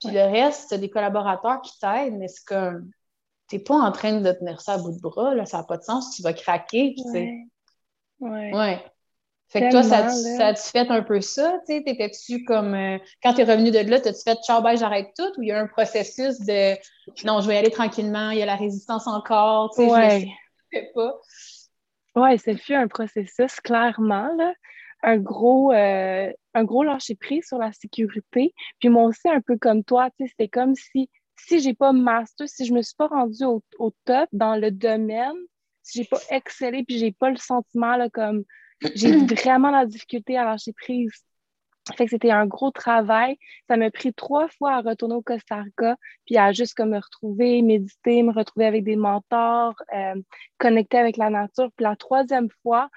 [0.00, 2.90] Puis le reste, c'est des collaborateurs qui t'aident, mais c'est comme,
[3.52, 5.76] t'es pas en train de tenir ça à bout de bras, là, ça n'a pas
[5.76, 7.34] de sens, tu vas craquer, tu sais.
[8.18, 8.54] Ouais.
[8.54, 8.82] ouais.
[9.50, 11.58] Fait que toi, ça, ça fait un peu ça?
[11.66, 12.72] T'étais-tu comme.
[12.72, 15.28] Euh, quand tu es revenu de là, t'as-tu fait ciao, bye, j'arrête tout?
[15.36, 16.74] Ou il y a un processus de
[17.26, 19.78] non, je vais y aller tranquillement, il y a la résistance encore?
[19.78, 20.26] Ouais.
[20.72, 21.20] Je sais pas?
[22.16, 24.34] Ouais, ça fut un processus, clairement.
[24.38, 24.54] Là.
[25.02, 28.54] Un gros, euh, un gros lâcher prise sur la sécurité.
[28.78, 31.10] Puis moi aussi, un peu comme toi, c'était comme si
[31.46, 34.70] si j'ai pas master, si je me suis pas rendue au, au top dans le
[34.70, 35.36] domaine,
[35.82, 38.44] si j'ai pas excellé, puis j'ai pas le sentiment là, comme
[38.94, 41.12] j'ai vraiment la difficulté à lâcher prise.
[41.96, 43.36] Fait que c'était un gros travail.
[43.68, 46.98] Ça m'a pris trois fois à retourner au Costa Rica, puis à juste comme me
[46.98, 50.14] retrouver, méditer, me retrouver avec des mentors, euh,
[50.58, 51.70] connecter avec la nature.
[51.76, 52.88] Puis la troisième fois,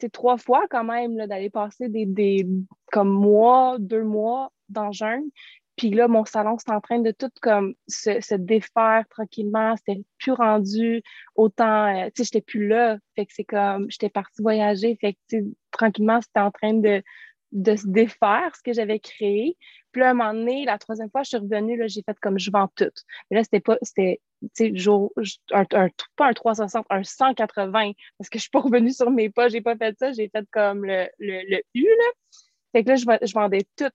[0.00, 2.44] c'est trois fois quand même d'aller passer des, des
[2.90, 5.30] comme mois, deux mois dans le jeûne.
[5.76, 9.74] Puis là, mon salon, c'est en train de tout comme se, défaire tranquillement.
[9.76, 11.02] C'était plus rendu
[11.34, 12.98] autant, euh, tu sais, j'étais plus là.
[13.16, 14.96] Fait que c'est comme, j'étais partie voyager.
[15.00, 15.36] Fait que,
[15.70, 17.02] tranquillement, c'était en train de,
[17.52, 19.56] de se défaire ce que j'avais créé.
[19.92, 22.38] Puis là, un moment donné, la troisième fois, je suis revenue, là, j'ai fait comme
[22.38, 22.90] je vends tout.
[23.30, 24.20] Mais là, c'était pas, c'était,
[24.54, 24.90] tu sais,
[25.52, 29.30] un, un, pas un 360, un 180, parce que je suis pas revenue sur mes
[29.30, 32.12] pas, j'ai pas fait ça, j'ai fait comme le, le, le U, là.
[32.72, 33.92] Fait que là, je, je vendais tout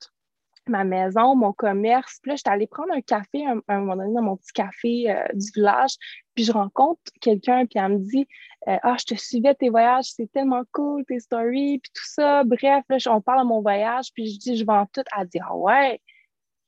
[0.69, 2.19] ma maison, mon commerce.
[2.21, 5.11] Puis là, j'étais allée prendre un café à un, moment donné dans mon petit café
[5.11, 5.95] euh, du village.
[6.35, 8.27] Puis je rencontre quelqu'un, puis elle me dit
[8.67, 12.43] euh, Ah, je te suivais tes voyages, c'est tellement cool, tes stories, puis tout ça.
[12.43, 15.03] Bref, là, on parle de mon voyage, puis je dis Je vends tout.
[15.17, 16.01] Elle dit Ah ouais.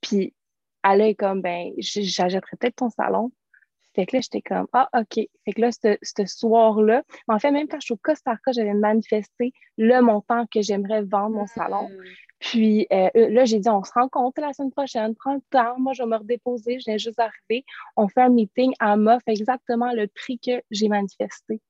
[0.02, 0.34] Puis
[0.84, 3.32] elle est comme Ben, j'achèterais peut-être ton salon.
[3.96, 5.16] Fait que là, j'étais comme Ah, OK.
[5.16, 8.74] Fait que là, ce soir-là, en fait, même quand je suis au Costa Rica, j'avais
[8.74, 11.90] manifesté le montant que j'aimerais vendre mon salon.
[11.90, 12.04] Hmm.
[12.40, 15.78] Puis euh, euh, là, j'ai dit, on se rencontre la semaine prochaine, prends le temps,
[15.78, 17.66] moi, je vais me redéposer, je viens juste d'arriver.
[17.98, 21.62] On fait un meeting, à m'offre exactement le prix que j'ai manifesté.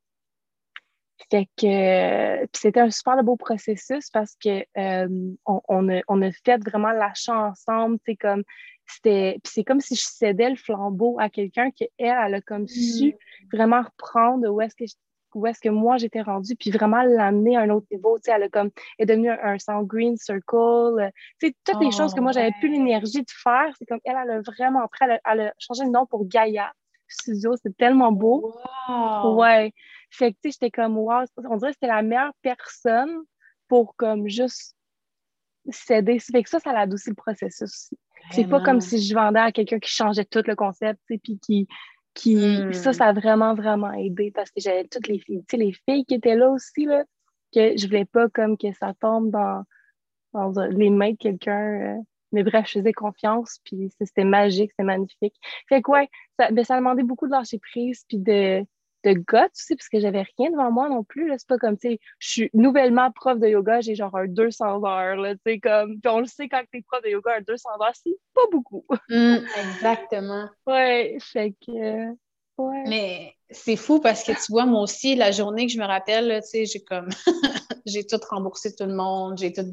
[1.30, 6.58] Fait que c'était un super beau processus parce que euh, on, a, on, a, fait
[6.64, 7.98] vraiment l'achat ensemble.
[8.06, 8.44] C'est comme
[8.88, 9.38] c'était.
[9.44, 13.10] c'est comme si je cédais le flambeau à quelqu'un qui, elle, elle a comme su
[13.10, 13.48] mm.
[13.52, 14.86] vraiment reprendre où est-ce que
[15.36, 18.18] où est-ce que moi j'étais rendue, puis vraiment l'amener à un autre niveau.
[18.18, 20.56] Tu sais, elle, a comme, est devenue un, un green circle.
[20.56, 24.00] Euh, tu sais, toutes les choses que moi, j'avais plus l'énergie de faire, c'est comme
[24.04, 26.72] elle, elle a vraiment pris, elle a, changé le nom pour Gaïa
[27.08, 27.56] Studio.
[27.62, 28.56] C'est tellement beau.
[29.36, 29.74] Ouais.
[30.12, 33.20] Fait que, tu sais, j'étais comme, wow, on dirait que c'était la meilleure personne
[33.68, 34.76] pour, comme, juste
[35.70, 36.20] céder.
[36.20, 37.94] Fait que ça, ça a adouci le processus
[38.32, 41.68] C'est pas comme si je vendais à quelqu'un qui changeait tout le concept, puis qui
[42.13, 42.93] qui, Ça, hmm.
[42.93, 46.06] ça a vraiment, vraiment aidé parce que j'avais toutes les filles, tu sais, les filles
[46.06, 47.04] qui étaient là aussi, là,
[47.54, 49.63] que je voulais pas comme que ça tombe dans,
[50.72, 51.98] les mains de quelqu'un.
[51.98, 55.34] Euh, mais bref, je faisais confiance, puis c'était magique, c'était magnifique.
[55.67, 58.63] Fait que ouais, ça, ben, ça a demandé beaucoup de lâcher prise, puis de,
[59.04, 61.32] de guts aussi, parce que j'avais rien devant moi non plus.
[61.38, 64.84] C'est pas comme, tu sais, je suis nouvellement prof de yoga, j'ai genre un 200
[64.86, 67.42] heures, là, tu sais, comme, puis on le sait quand t'es prof de yoga, un
[67.42, 68.86] 200 heures, c'est pas beaucoup.
[69.10, 70.50] Mmh, exactement.
[70.68, 72.10] ouais, fait que,
[72.58, 72.84] ouais.
[72.88, 76.42] Mais c'est fou parce que, tu vois, moi aussi, la journée que je me rappelle,
[76.44, 77.10] tu sais, j'ai comme,
[77.86, 79.64] j'ai tout remboursé tout le monde, j'ai tout,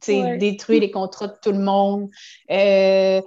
[0.00, 2.08] tu sais, détruit les contrats de tout le monde.
[2.50, 3.20] Euh,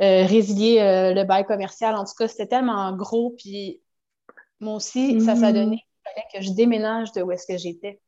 [0.00, 1.94] euh, résilier euh, le bail commercial.
[1.94, 3.34] En tout cas, c'était tellement gros.
[3.36, 3.82] Puis
[4.60, 8.00] moi aussi, ça, ça donné qu'il fallait que je déménage de où est-ce que j'étais.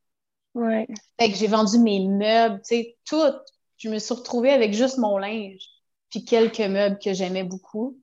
[0.54, 0.86] Ouais.
[1.18, 3.32] Fait que j'ai vendu mes meubles, tu sais, tout.
[3.78, 5.66] Je me suis retrouvée avec juste mon linge,
[6.10, 7.98] puis quelques meubles que j'aimais beaucoup.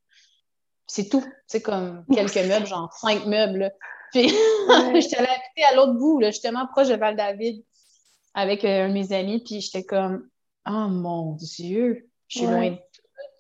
[0.88, 1.24] C'est tout.
[1.46, 3.72] C'est comme quelques meubles, genre cinq meubles.
[4.12, 4.28] Puis
[4.96, 7.64] j'étais allée habiter à l'autre bout, là, justement proche de Val-David,
[8.34, 10.28] avec euh, un de mes amis, puis j'étais comme
[10.68, 12.78] Oh mon Dieu, je suis loin de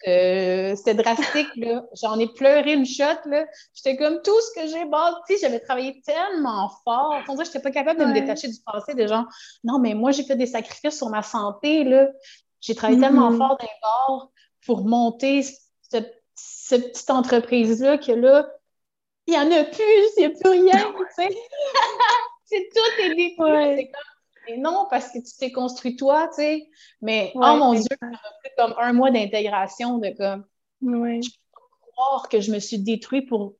[0.07, 1.83] euh, c'était drastique, là.
[2.01, 3.45] J'en ai pleuré une shot, là.
[3.73, 5.35] J'étais comme tout ce que j'ai bâti.
[5.41, 7.15] J'avais travaillé tellement fort.
[7.27, 9.25] On dirait que j'étais pas capable de me détacher du passé, des gens.
[9.63, 12.07] Non, mais moi, j'ai fait des sacrifices sur ma santé, là.
[12.61, 13.37] J'ai travaillé tellement mm-hmm.
[13.37, 14.31] fort d'un bord
[14.65, 16.15] pour monter cette,
[16.69, 18.47] petite entreprise-là que là,
[19.27, 19.83] il n'y en a plus,
[20.17, 21.29] il n'y a plus rien, tu sais.
[22.45, 23.91] c'est tout est détruit
[24.57, 26.69] non, parce que tu t'es construit toi, tu sais.
[27.01, 30.45] Mais, oh mon Dieu, ça m'a pris comme un mois d'intégration de comme.
[30.81, 31.21] Ouais.
[31.21, 33.55] Je peux pas croire que je me suis détruit pour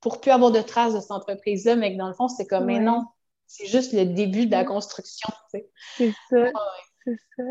[0.00, 2.64] pour plus avoir de traces de cette entreprise-là, mais que dans le fond, c'est comme,
[2.64, 3.04] mais non,
[3.46, 5.70] c'est juste le début de la construction, tu sais.
[5.96, 6.50] C'est ça,
[7.04, 7.42] c'est ça.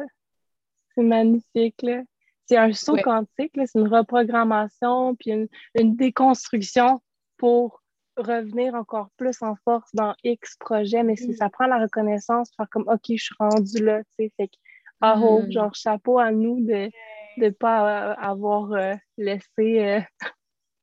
[0.96, 2.02] C'est magnifique, là.
[2.48, 3.66] C'est un saut quantique, là.
[3.68, 7.02] C'est une reprogrammation, puis une, une déconstruction
[7.38, 7.79] pour
[8.22, 11.36] revenir encore plus en force dans X projet, mais si mm.
[11.36, 14.56] ça prend la reconnaissance, faire comme OK, je suis rendue là, tu sais, fait que
[15.02, 16.90] ah, oh, genre chapeau à nous de
[17.38, 20.02] ne pas euh, avoir euh, laissé, euh,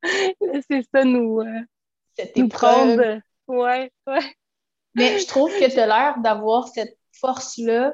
[0.40, 1.42] laissé ça nous,
[2.36, 3.20] nous prendre.
[3.46, 4.34] Ouais, ouais.
[4.94, 7.92] Mais je trouve que tu as l'air d'avoir cette force-là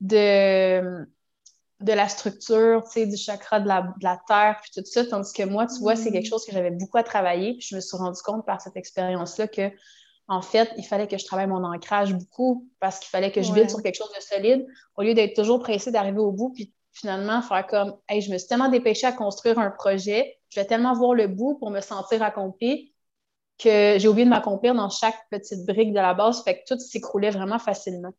[0.00, 1.06] de
[1.84, 5.32] de la structure, tu sais, du chakra de la, la, terre, puis tout ça, tandis
[5.32, 6.30] que moi, tu vois, c'est quelque mm.
[6.30, 9.48] chose que j'avais beaucoup à travailler, puis je me suis rendu compte par cette expérience-là
[9.48, 9.70] que,
[10.26, 13.52] en fait, il fallait que je travaille mon ancrage beaucoup parce qu'il fallait que je
[13.52, 14.66] build sur quelque chose de solide
[14.96, 18.38] au lieu d'être toujours pressée d'arriver au bout, puis finalement faire comme, hey, je me
[18.38, 21.82] suis tellement dépêchée à construire un projet, je vais tellement voir le bout pour me
[21.82, 22.94] sentir accomplie
[23.58, 26.80] que j'ai oublié de m'accomplir dans chaque petite brique de la base, fait que tout
[26.80, 28.12] s'écroulait vraiment facilement,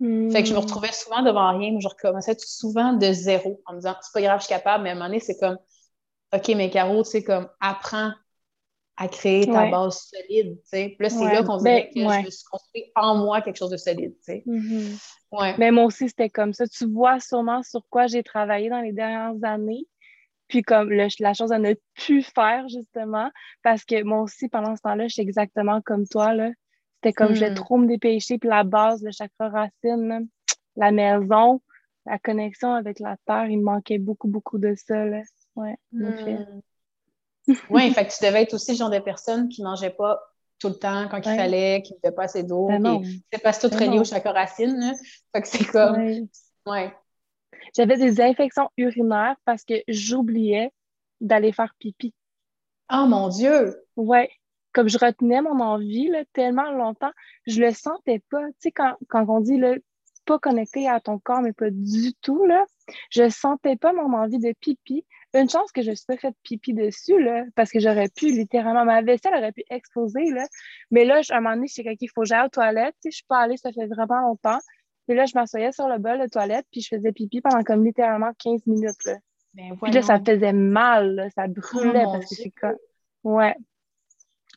[0.00, 0.36] tu sais.
[0.36, 0.62] Fait que je me hmm.
[0.62, 4.20] retrouvais souvent devant rien, mais je recommençais souvent de zéro en me disant c'est pas
[4.20, 5.58] grave, je suis capable, mais à un moment donné, c'est comme
[6.34, 8.12] OK, mais Caro, c'est comme apprends
[8.96, 10.94] à créer ta base solide, tu sais.
[10.96, 13.56] Puis là, c'est là qu'on dirait ben, que je me suis construit en moi quelque
[13.56, 14.44] chose de solide, tu sais.
[14.46, 15.16] Mm-hmm.
[15.32, 15.54] ouais.
[15.58, 16.66] Mais moi aussi, c'était comme ça.
[16.68, 19.86] Tu vois sûrement sur quoi j'ai travaillé dans les dernières années,
[20.46, 23.30] puis comme la chose à ne plus faire, justement,
[23.62, 26.50] parce que moi aussi, pendant ce temps-là, je suis exactement comme toi, là.
[27.04, 27.54] C'était comme, je hmm.
[27.54, 30.26] trop me dépêcher, puis la base, le chakra racine,
[30.74, 31.60] la maison,
[32.06, 35.20] la connexion avec la terre, il me manquait beaucoup, beaucoup de ça, là.
[35.54, 36.60] Ouais, hmm.
[37.68, 40.18] Oui, fait que tu devais être aussi le genre de personne qui ne mangeait pas
[40.58, 42.68] tout le temps quand il fallait, qui ne buvait pas assez d'eau.
[42.68, 44.94] Ben c'est pas tout ben relié au chakra racine, là.
[45.34, 46.26] Fait que c'est comme...
[46.64, 46.90] Ouais.
[47.76, 50.72] J'avais des infections urinaires parce que j'oubliais
[51.20, 52.14] d'aller faire pipi.
[52.90, 53.84] Oh mon Dieu!
[53.94, 54.30] Ouais.
[54.74, 57.12] Comme je retenais mon envie là, tellement longtemps,
[57.46, 58.44] je le sentais pas.
[58.48, 59.74] Tu sais, quand, quand on dit là,
[60.24, 62.64] pas connecté à ton corps, mais pas du tout, là,
[63.10, 65.04] je sentais pas mon envie de pipi.
[65.34, 68.26] Une chance que je ne suis pas fait pipi dessus, là, parce que j'aurais pu,
[68.26, 70.46] littéralement, ma vaisselle aurait pu exploser, là.
[70.90, 72.94] Mais là, à un moment donné, je sais qu'il faut que j'aille aux toilettes.
[73.02, 74.58] Tu sais, je suis pas allée, ça fait vraiment longtemps.
[75.06, 77.84] Puis là, je m'assoyais sur le bol de toilette, puis je faisais pipi pendant comme
[77.84, 79.04] littéralement 15 minutes.
[79.04, 79.16] Là.
[79.54, 82.76] Ben, puis là, ça faisait mal, ça brûlait oh, parce que c'est comme.
[83.22, 83.54] Ouais.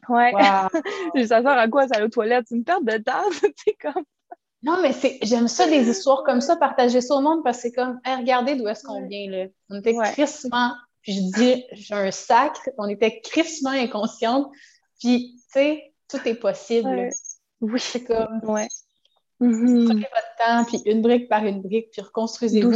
[0.10, 0.32] Ouais.
[1.28, 2.46] ça sert à quoi, ça, aux toilettes?
[2.48, 4.04] C'est une perte de temps, c'est comme.
[4.64, 7.64] Non, mais c'est j'aime ça, des histoires comme ça, partager ça au monde, parce que
[7.64, 9.46] c'est comme, regardez d'où est-ce qu'on vient, là.
[9.70, 14.48] On était crissement, puis je dis, j'ai un sacre, on était crissement inconscientes,
[15.00, 17.10] puis, tu sais, tout est possible.
[17.62, 17.80] Oui.
[17.80, 18.68] C'est comme, ouais.
[19.42, 19.86] Mm-hmm.
[19.86, 22.72] Prenez votre temps, puis une brique par une brique, puis reconstruisez-vous.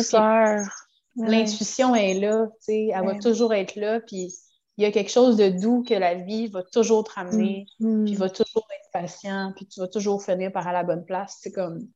[1.18, 4.34] L'intuition est là, tu sais, elle va toujours être là, puis
[4.82, 8.06] il y a quelque chose de doux que la vie va toujours te ramener, mm-hmm.
[8.06, 11.06] puis va toujours être patient, puis tu vas toujours finir par aller à la bonne
[11.06, 11.38] place.
[11.40, 11.88] C'est comme.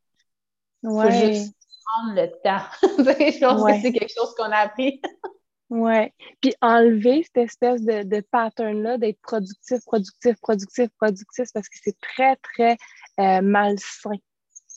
[0.84, 1.12] Ouais.
[1.12, 2.66] Faut juste prendre le temps.
[2.82, 5.02] je pense que c'est quelque chose qu'on a appris.
[5.72, 6.14] ouais.
[6.42, 12.00] Puis enlever cette espèce de, de pattern-là d'être productif, productif, productif, productif, parce que c'est
[12.00, 12.78] très, très
[13.20, 14.20] euh, malsain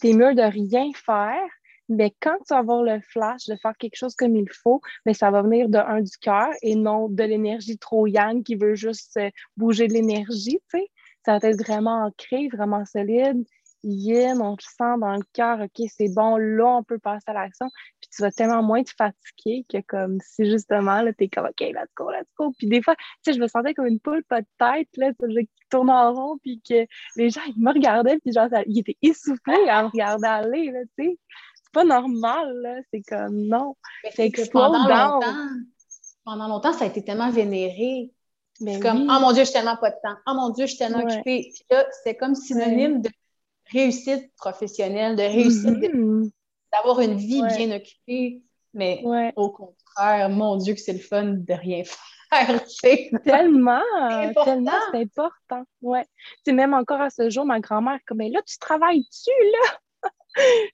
[0.00, 1.48] c'est mieux de rien faire,
[1.88, 5.14] mais quand tu vas avoir le flash de faire quelque chose comme il faut, mais
[5.14, 8.74] ça va venir de un du cœur et non de l'énergie trop yang qui veut
[8.74, 10.86] juste euh, bouger de l'énergie, tu sais.
[11.24, 13.44] Ça va être vraiment ancré, vraiment solide
[13.82, 17.32] yin, on te sent dans le cœur, OK, c'est bon, là, on peut passer à
[17.32, 17.68] l'action.
[18.00, 21.60] Puis tu vas tellement moins te fatiguer que comme si justement, là, t'es comme, OK,
[21.60, 22.52] let's go, let's go.
[22.58, 25.12] Puis des fois, tu sais, je me sentais comme une poule, pas de tête, là,
[25.12, 28.98] qui tourne en rond, puis que les gens, ils me regardaient, puis genre, ils étaient
[29.02, 31.18] essoufflés à me regarder aller, là, tu sais.
[31.78, 33.76] Pas normal, c'est comme, non.
[34.12, 35.20] C'est pendant longtemps,
[36.24, 38.10] pendant longtemps, ça a été tellement vénéré.
[38.58, 40.16] C'est comme, oh mon Dieu, j'ai tellement pas de temps.
[40.26, 41.52] Oh mon Dieu, je suis tellement occupée.
[41.54, 43.10] Puis là, c'est comme synonyme de
[43.72, 46.32] réussite professionnelle, de réussite, mm-hmm.
[46.72, 48.42] d'avoir une vie bien occupée.
[48.74, 49.04] Mais
[49.36, 51.84] au contraire, mon Dieu, que c'est le fun de rien
[52.32, 52.60] faire.
[53.22, 53.82] tellement,
[54.44, 55.62] tellement, c'est important.
[55.80, 56.04] Ouais.
[56.44, 59.78] C'est même encore à ce jour, ma grand-mère, comme, mais là, tu travailles-tu, là?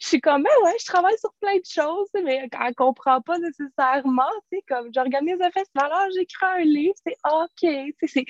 [0.01, 3.21] Je suis comme, ben ouais, je travaille sur plein de choses, mais elle ne comprend
[3.21, 8.27] pas nécessairement, tu sais, comme j'organise un festival, alors j'écris un livre, c'est OK,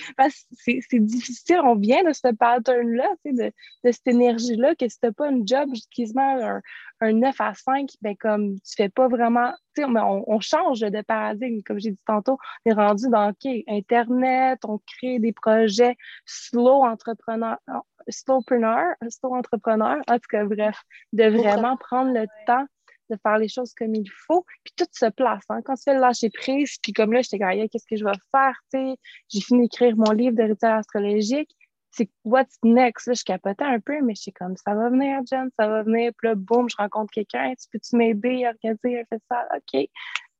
[0.88, 3.52] c'est difficile, on vient de ce pattern-là, tu sais, de,
[3.84, 6.60] de, cette énergie-là, que si tu pas un job quasiment un,
[7.00, 10.80] un 9 à 5, ben comme tu fais pas vraiment, tu sais, on, on, change
[10.80, 15.32] de paradigme, comme j'ai dit tantôt, on est rendu dans, OK, Internet, on crée des
[15.32, 17.58] projets slow entrepreneur,
[18.08, 20.80] slowpreneur, slow entrepreneur, en tout cas, bref,
[21.12, 22.66] de vraiment prendre le temps
[23.10, 25.44] de faire les choses comme il faut, puis tout se place.
[25.48, 25.60] Hein.
[25.64, 28.12] Quand tu fais le lâcher prise, puis comme là, j'étais comme, qu'est-ce que je vais
[28.30, 28.96] faire, tu sais,
[29.28, 31.54] j'ai fini d'écrire mon livre de rituel astrologique,
[31.90, 33.06] c'est what's next?
[33.06, 35.82] Là, je capotais un peu, mais je suis comme, ça va venir, Jen, ça va
[35.84, 36.12] venir.
[36.16, 39.48] Puis là, boum, je rencontre quelqu'un, tu peux-tu m'aider à organiser un ça?
[39.54, 39.88] OK.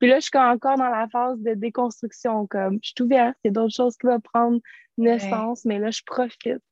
[0.00, 3.48] Puis là, je suis encore dans la phase de déconstruction, comme, je suis ouverte, il
[3.48, 4.58] y a d'autres choses qui vont prendre
[4.98, 6.62] naissance, mais là, je profite,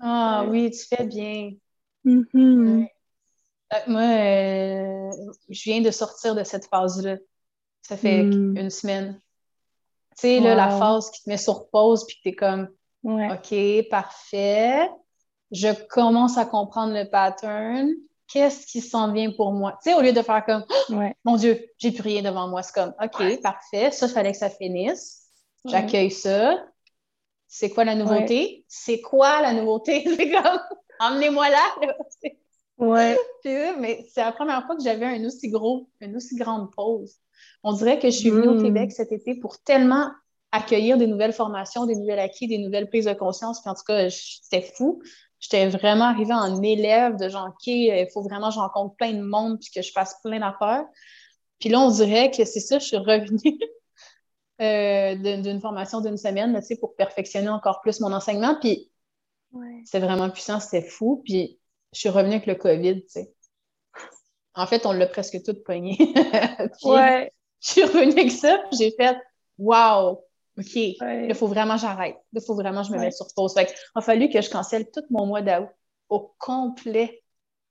[0.00, 1.52] Ah oui, tu fais bien.
[2.04, 2.88] Mm-hmm.
[3.72, 5.10] Euh, moi, euh,
[5.48, 7.16] je viens de sortir de cette phase-là.
[7.82, 8.56] Ça fait mm.
[8.56, 9.20] une semaine.
[10.16, 12.68] Tu sais, là, la phase qui te met sur pause, puis que t'es comme,
[13.04, 14.90] OK, parfait.
[15.50, 17.90] Je commence à comprendre le pattern.
[18.28, 19.72] Qu'est-ce qui s'en vient pour moi?
[19.82, 20.64] Tu sais, au lieu de faire comme,
[21.24, 23.90] mon Dieu, j'ai plus rien devant moi, c'est comme, OK, parfait.
[23.90, 25.28] Ça, il fallait que ça finisse.
[25.64, 26.64] J'accueille ça.
[27.52, 28.64] C'est quoi la nouveauté?
[28.68, 30.04] C'est quoi la nouveauté?
[30.16, 30.60] C'est comme,
[31.00, 31.62] emmenez-moi là.
[32.78, 33.14] Ouais.
[33.78, 37.14] mais c'est la première fois que j'avais un aussi gros, une aussi grande pause.
[37.62, 38.62] On dirait que je suis venue au mm.
[38.62, 40.10] Québec cet été pour tellement
[40.50, 43.60] accueillir des nouvelles formations, des nouvelles acquis, des nouvelles prises de conscience.
[43.60, 45.02] Puis en tout cas, c'était fou.
[45.40, 49.12] J'étais vraiment arrivée en élève de genre, OK, il faut vraiment que je rencontre plein
[49.12, 50.86] de monde puis que je fasse plein d'affaires.
[51.58, 53.58] Puis là, on dirait que c'est ça, je suis revenue
[54.60, 58.56] euh, d'une formation d'une semaine, pour perfectionner encore plus mon enseignement.
[58.60, 58.90] Puis
[59.84, 61.22] c'était vraiment puissant, c'était fou.
[61.24, 61.58] Puis
[61.92, 63.04] je suis revenue avec le COVID.
[64.54, 65.96] En fait, on l'a presque tout pogné.
[66.84, 67.32] ouais.
[67.60, 69.16] Je suis revenue avec ça, puis j'ai fait
[69.58, 70.24] Wow!
[70.58, 72.16] OK, il faut vraiment que j'arrête.
[72.32, 73.54] Il faut vraiment que je me mette sur pause.
[73.54, 75.68] Fait il a fallu que je cancelle tout mon mois d'août
[76.08, 77.22] au complet.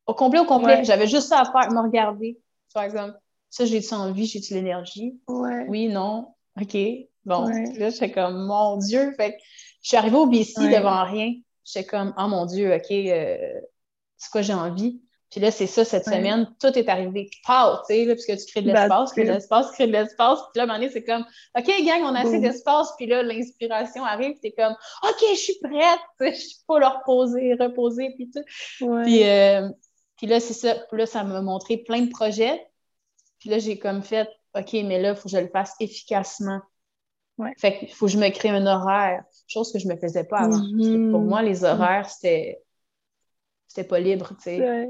[0.05, 0.83] Au complet, au complet.
[0.83, 2.39] J'avais juste ça à faire, me regarder,
[2.73, 3.15] par exemple.
[3.49, 5.19] Ça, j'ai-tu envie, j'ai-tu l'énergie?
[5.67, 6.33] Oui, non.
[6.61, 6.77] OK.
[7.25, 9.13] Bon, là, j'étais comme, mon Dieu.
[9.17, 9.37] Fait
[9.81, 11.33] je suis arrivée au BC devant rien.
[11.63, 13.61] J'étais comme, oh mon Dieu, OK, euh,
[14.17, 15.01] c'est quoi j'ai envie?
[15.29, 17.29] Puis là, c'est ça, cette semaine, tout est arrivé.
[17.45, 20.39] Pow, tu sais, puisque tu crées de l'espace, crées de l'espace, crées de l'espace.
[20.39, 21.23] Puis là, à un moment donné, c'est comme,
[21.55, 22.93] OK, gang, on a assez d'espace.
[22.97, 24.31] Puis là, l'inspiration arrive.
[24.31, 25.99] Puis t'es comme, OK, je suis prête.
[26.19, 28.43] Je suis pas leur reposer, reposer, puis tout.
[29.03, 29.69] Puis, euh,
[30.17, 30.73] puis là, c'est ça.
[30.89, 32.65] Puis là, ça m'a montré plein de projets.
[33.39, 36.61] Puis là, j'ai comme fait, OK, mais là, il faut que je le fasse efficacement.
[37.37, 37.53] Ouais.
[37.57, 40.25] Fait qu'il faut que je me crée un horaire, chose que je ne me faisais
[40.25, 40.57] pas avant.
[40.57, 41.11] Mm-hmm.
[41.11, 42.61] Pour moi, les horaires, c'était
[43.67, 44.87] c'était pas libre, tu sais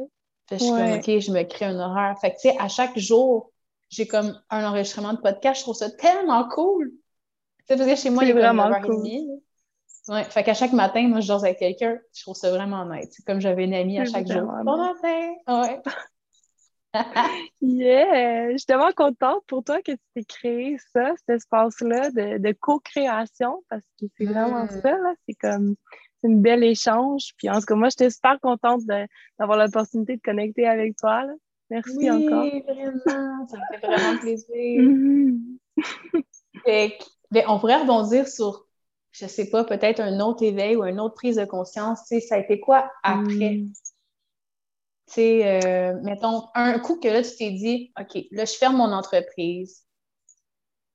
[0.57, 2.17] je suis comme, OK, je me crée un horaire.
[2.19, 3.51] Fait que, tu sais, à chaque jour,
[3.89, 5.59] j'ai comme un enregistrement de podcast.
[5.59, 6.89] Je trouve ça tellement cool.
[6.89, 9.07] Tu sais, parce que chez moi, il est vraiment cool.
[10.07, 11.99] Ouais, fait qu'à chaque matin, moi, je dors avec quelqu'un.
[12.13, 13.09] Je trouve ça vraiment nice.
[13.11, 14.51] C'est comme j'avais une amie à chaque jour.
[14.63, 15.33] Bon matin!
[15.47, 15.81] Ouais.
[17.61, 18.51] yeah!
[18.51, 22.51] Je suis tellement contente pour toi que tu t'es créé ça, cet espace-là de, de
[22.59, 24.81] co-création, parce que c'est vraiment mm.
[24.81, 25.13] ça, là.
[25.27, 25.75] C'est comme
[26.21, 27.31] c'est une belle échange.
[27.37, 31.25] Puis en tout cas, moi, j'étais super contente d'avoir l'opportunité de connecter avec toi.
[31.69, 32.45] Merci oui, encore.
[32.45, 33.47] vraiment.
[33.47, 34.81] Ça me fait vraiment plaisir.
[36.65, 36.91] Mm-hmm.
[37.31, 38.65] Ben, on pourrait rebondir sur,
[39.11, 42.01] je sais pas, peut-être un autre éveil ou une autre prise de conscience.
[42.05, 43.57] Ça a été quoi après?
[43.57, 43.73] Mm.
[45.09, 48.77] Tu sais, euh, mettons, un coup que là, tu t'es dit, OK, là, je ferme
[48.77, 49.83] mon entreprise.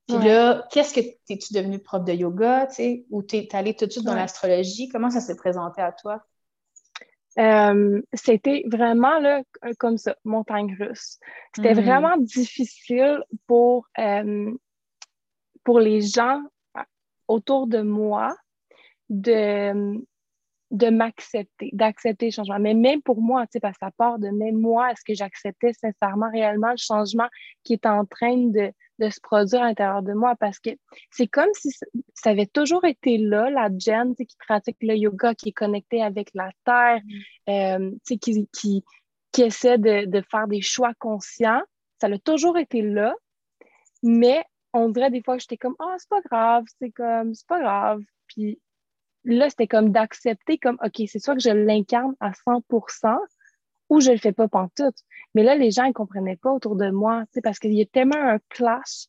[0.06, 3.86] Puis là, qu'est-ce que t'es-tu devenu prof de yoga, tu sais, ou t'es allé tout
[3.86, 4.88] de suite dans l'astrologie?
[4.88, 6.22] Comment ça s'est présenté à toi?
[7.38, 9.42] Euh, c'était vraiment là,
[9.78, 11.18] comme ça, montagne russe.
[11.56, 11.80] C'était hmm.
[11.80, 14.52] vraiment difficile pour, euh,
[15.64, 16.42] pour les gens
[17.26, 18.36] autour de moi
[19.08, 20.00] de,
[20.74, 22.58] de m'accepter, d'accepter le changement.
[22.58, 25.14] Mais même pour moi, tu sais, parce que ça part de même moi, est-ce que
[25.14, 27.28] j'acceptais sincèrement, réellement le changement
[27.62, 30.34] qui est en train de, de se produire à l'intérieur de moi?
[30.34, 30.70] Parce que
[31.12, 31.70] c'est comme si
[32.12, 36.30] ça avait toujours été là, la Jen, qui pratique le yoga, qui est connectée avec
[36.34, 37.50] la terre, mm.
[37.50, 38.84] euh, sais, qui, qui,
[39.30, 41.62] qui essaie de, de faire des choix conscients.
[42.00, 43.14] Ça a toujours été là,
[44.02, 47.32] mais on dirait des fois que j'étais comme, ah, oh, c'est pas grave, c'est comme,
[47.32, 48.00] c'est pas grave.
[48.26, 48.58] Puis
[49.24, 53.18] là, c'était comme d'accepter comme, OK, c'est soit que je l'incarne à 100%
[53.90, 54.96] ou je le fais pas pantoute.
[55.34, 58.16] Mais là, les gens ne comprenaient pas autour de moi, parce qu'il y a tellement
[58.16, 59.06] un clash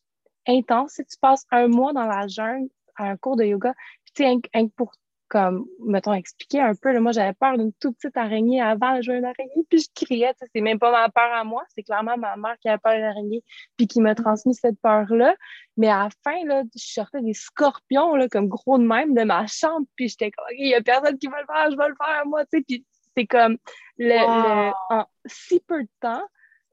[0.48, 0.94] intense.
[0.94, 4.24] Si tu passes un mois dans la jungle à un cours de yoga, puis tu
[4.24, 4.92] sais, pour
[5.28, 9.26] comme, mettons, expliquer un peu, moi, j'avais peur d'une toute petite araignée avant, je une
[9.26, 12.56] araignée, puis je criais, c'est même pas ma peur à moi, c'est clairement ma mère
[12.62, 13.44] qui a peur d'une araignée,
[13.78, 15.36] puis qui m'a transmis cette peur-là.
[15.78, 19.24] Mais à la fin, là, je sortais des scorpions, là, comme gros de même, de
[19.24, 21.90] ma chambre, puis j'étais comme, il y a personne qui va le faire, je vais
[21.90, 22.86] le faire à moi, tu sais, puis
[23.18, 23.58] c'est comme,
[23.98, 26.24] le, en si peu de temps,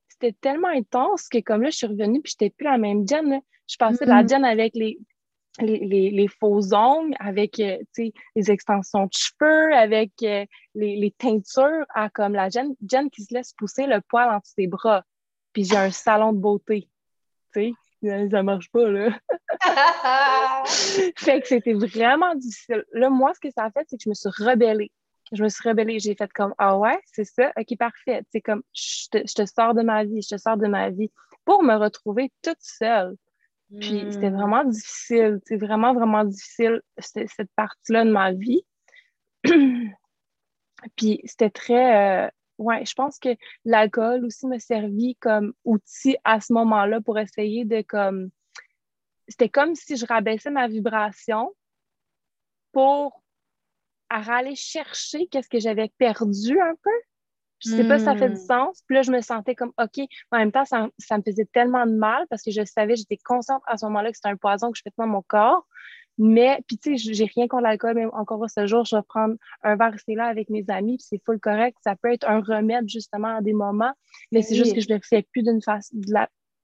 [0.08, 3.40] c'était tellement intense que comme là, je suis revenue, puis j'étais plus la même Jen,
[3.66, 4.28] Je passais de la mm-hmm.
[4.28, 4.98] Jen avec les
[5.60, 11.84] les, les, faux ongles, avec euh, les extensions de cheveux, avec euh, les, les, teintures,
[11.94, 15.04] à comme la Jen, Jen qui se laisse pousser le poil entre ses bras.
[15.52, 16.88] Puis j'ai un salon de beauté.
[17.52, 19.10] Tu sais, ça marche pas, là.
[21.16, 22.84] fait que c'était vraiment difficile.
[22.92, 24.90] Là, moi, ce que ça a fait, c'est que je me suis rebellée.
[25.32, 25.98] Je me suis rebellée.
[25.98, 28.22] J'ai fait comme, ah ouais, c'est ça, ok, parfait.
[28.32, 30.88] C'est comme, je te, je te sors de ma vie, je te sors de ma
[30.88, 31.10] vie
[31.44, 33.16] pour me retrouver toute seule.
[33.80, 34.36] Puis c'était hmm.
[34.36, 38.64] vraiment difficile, c'est vraiment, vraiment difficile, cette partie-là de ma vie.
[40.96, 42.26] Puis c'était très.
[42.26, 43.30] Euh, ouais, je pense que
[43.64, 48.30] l'alcool aussi m'a servi comme outil à ce moment-là pour essayer de comme.
[49.28, 51.54] C'était comme si je rabaissais ma vibration
[52.72, 53.22] pour
[54.10, 56.90] aller chercher qu'est-ce que j'avais perdu un peu.
[57.64, 58.46] Je sais pas si ça fait du hmm.
[58.46, 58.82] sens.
[58.86, 60.04] Puis là, je me sentais comme OK.
[60.30, 63.62] En même temps, ça, me faisait tellement de mal parce que je savais, j'étais consciente
[63.66, 65.66] à ce moment-là que c'était un poison que je fais dans mon corps.
[66.18, 69.34] Mais, puis tu sais, j'ai rien contre l'alcool, même encore ce jour, je vais prendre
[69.62, 71.76] un verre c'est là avec mes amis, puis c'est full correct.
[71.82, 73.92] Ça peut être un remède justement à des moments,
[74.30, 75.96] mais c'est juste que je le fais plus d'une façon,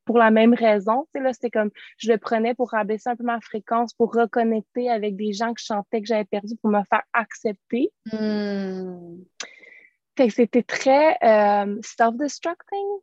[0.04, 1.06] pour la même raison.
[1.14, 4.14] Tu sais, là, c'était comme, je le prenais pour rabaisser un peu ma fréquence, pour
[4.14, 7.90] reconnecter avec des gens que je sentais que j'avais perdu, pour me faire accepter.
[8.10, 9.18] Hmm.
[10.30, 13.00] C'était très euh, self-destructing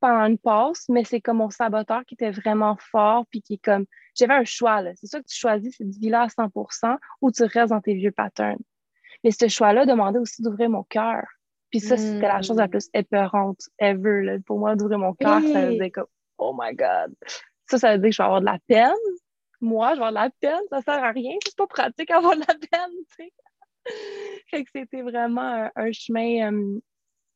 [0.00, 3.64] pendant une pause, mais c'est comme mon saboteur qui était vraiment fort, puis qui est
[3.64, 4.92] comme, j'avais un choix, là.
[4.96, 7.94] C'est ça que tu choisis, c'est de vivre à 100% ou tu restes dans tes
[7.94, 8.58] vieux patterns.
[9.24, 11.24] Mais ce choix-là demandait aussi d'ouvrir mon cœur.
[11.70, 14.36] Puis ça, c'était la chose la plus épeurante ever, là.
[14.46, 16.06] Pour moi, d'ouvrir mon cœur, ça veut dire comme,
[16.38, 17.14] oh my God.
[17.68, 18.92] Ça, ça veut dire que je vais avoir de la peine.
[19.60, 21.34] Moi, je vais avoir de la peine, ça sert à rien.
[21.44, 23.32] C'est pas pratique d'avoir de la peine, tu sais.
[24.50, 26.80] fait que c'était vraiment un, chemin, euh,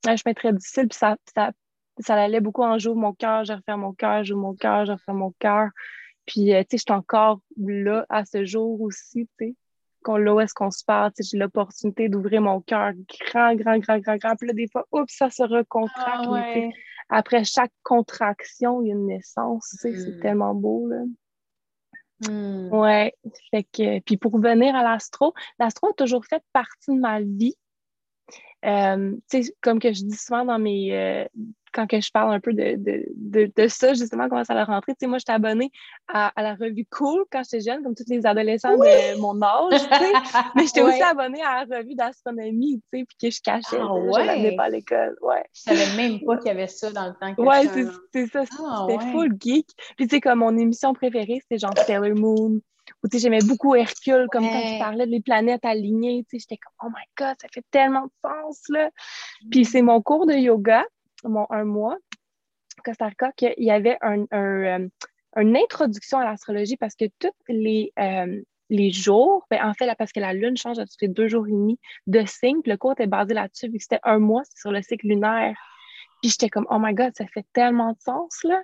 [0.06, 0.88] un chemin très difficile.
[0.88, 1.52] Puis ça, ça
[2.00, 4.92] ça allait beaucoup en jour mon cœur, je refais mon cœur, je mon cœur, je
[4.92, 5.68] refais mon cœur.
[6.26, 9.54] Puis, euh, tu sais, je suis encore là à ce jour aussi, tu sais,
[10.02, 12.92] qu'on là où est-ce qu'on se parle, j'ai l'opportunité d'ouvrir mon cœur
[13.32, 14.36] grand, grand, grand, grand, grand.
[14.36, 16.26] Puis là, des fois, oups, ça se recontracte.
[16.30, 21.02] Ah, après chaque contraction, il y a une naissance, sais, c'est tellement beau, là.
[22.20, 22.68] Hmm.
[22.72, 23.14] Ouais,
[23.50, 27.56] fait que, puis pour revenir à l'astro, l'astro a toujours fait partie de ma vie.
[28.64, 29.16] Euh,
[29.62, 31.24] comme que je dis souvent dans mes, euh,
[31.72, 34.64] quand que je parle un peu de, de, de, de ça, justement, comment ça a
[34.64, 34.92] rentré.
[34.92, 35.70] Tu sais, moi, j'étais abonnée
[36.08, 39.80] à, à, la revue Cool quand j'étais jeune, comme tous les adolescents de mon âge,
[39.80, 40.12] tu sais.
[40.56, 43.78] Mais j'étais aussi abonnée à la revue d'astronomie, tu sais, puis que je cachais.
[43.80, 44.22] Ah, ouais.
[44.22, 45.44] Je l'amenais pas à l'école, ouais.
[45.54, 47.66] Je savais même pas qu'il y avait ça dans le temps que Ouais,
[48.12, 48.44] c'est ça.
[48.58, 49.66] Ah, c'était full geek.
[49.96, 52.60] Puis, tu sais, comme mon émission préférée, c'était genre Sailor Moon,
[53.02, 56.46] ou tu sais, j'aimais beaucoup Hercule, comme quand tu parlais des planètes alignées, tu sais,
[56.48, 58.90] j'étais comme, oh my God, ça fait tellement de sens, là.
[59.50, 60.84] Puis c'est mon cours de yoga
[61.24, 61.96] mon un mois,
[62.84, 64.88] Costa Rica, qu'il y avait un, un, euh,
[65.36, 69.94] une introduction à l'astrologie parce que tous les, euh, les jours, ben, en fait, là,
[69.94, 72.76] parce que la Lune change à tous les deux jours et demi de signe, le
[72.76, 75.56] cours était basé là-dessus, vu que c'était un mois, c'est sur le cycle lunaire.
[76.22, 78.62] Puis j'étais comme, oh my God, ça fait tellement de sens, là.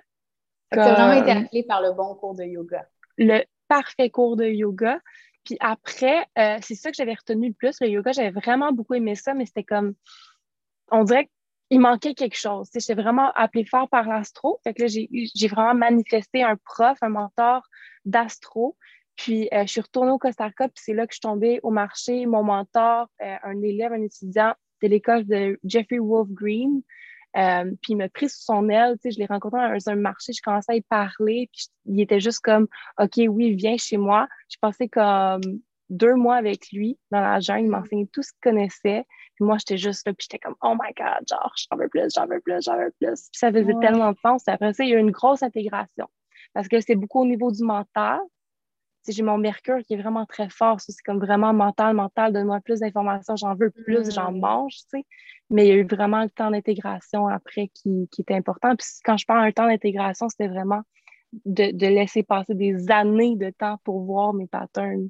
[0.71, 2.87] Tu as vraiment été appelé par le bon cours de yoga.
[3.17, 4.99] Le parfait cours de yoga.
[5.45, 8.11] Puis après, euh, c'est ça que j'avais retenu le plus, le yoga.
[8.11, 9.93] J'avais vraiment beaucoup aimé ça, mais c'était comme,
[10.91, 11.31] on dirait que
[11.69, 12.69] il manquait quelque chose.
[12.73, 14.59] J'étais vraiment appelée fort par l'astro.
[14.63, 17.63] Fait que là, j'ai vraiment manifesté un prof, un mentor
[18.05, 18.77] d'astro.
[19.17, 21.59] Puis, euh, je suis retournée au Costa Rica, puis c'est là que je suis tombée
[21.63, 22.25] au marché.
[22.25, 26.83] Mon mentor, euh, un élève, un étudiant de l'école de Jeffrey Wolf Green,
[27.35, 28.95] euh, puis il m'a pris sous son aile.
[29.03, 32.39] Je l'ai rencontré dans un marché, je commençais à y parler, puis il était juste
[32.41, 32.67] comme,
[32.99, 34.27] OK, oui, viens chez moi.
[34.49, 35.41] Je passais comme
[35.89, 39.05] deux mois avec lui dans la jungle, il m'enseignait tout ce qu'il connaissait.
[39.37, 42.11] Puis moi, j'étais juste là, puis j'étais comme, oh my God, genre, j'en veux plus,
[42.15, 43.29] j'en veux plus, j'en veux plus.
[43.29, 44.47] Puis ça faisait tellement de sens.
[44.47, 46.07] après ça, il y a eu une grosse intégration.
[46.53, 48.19] Parce que c'est beaucoup au niveau du mental.
[49.07, 50.81] J'ai mon mercure qui est vraiment très fort.
[50.81, 54.39] C'est comme vraiment mental, mental, donne-moi plus d'informations, j'en veux plus, j'en mm.
[54.39, 55.05] mange, tu sais.
[55.51, 58.75] Mais il y a eu vraiment le temps d'intégration après qui, qui était important.
[58.75, 60.81] Puis quand je parle d'un temps d'intégration, c'était vraiment
[61.45, 65.09] de, de, laisser passer des années de temps pour voir mes patterns.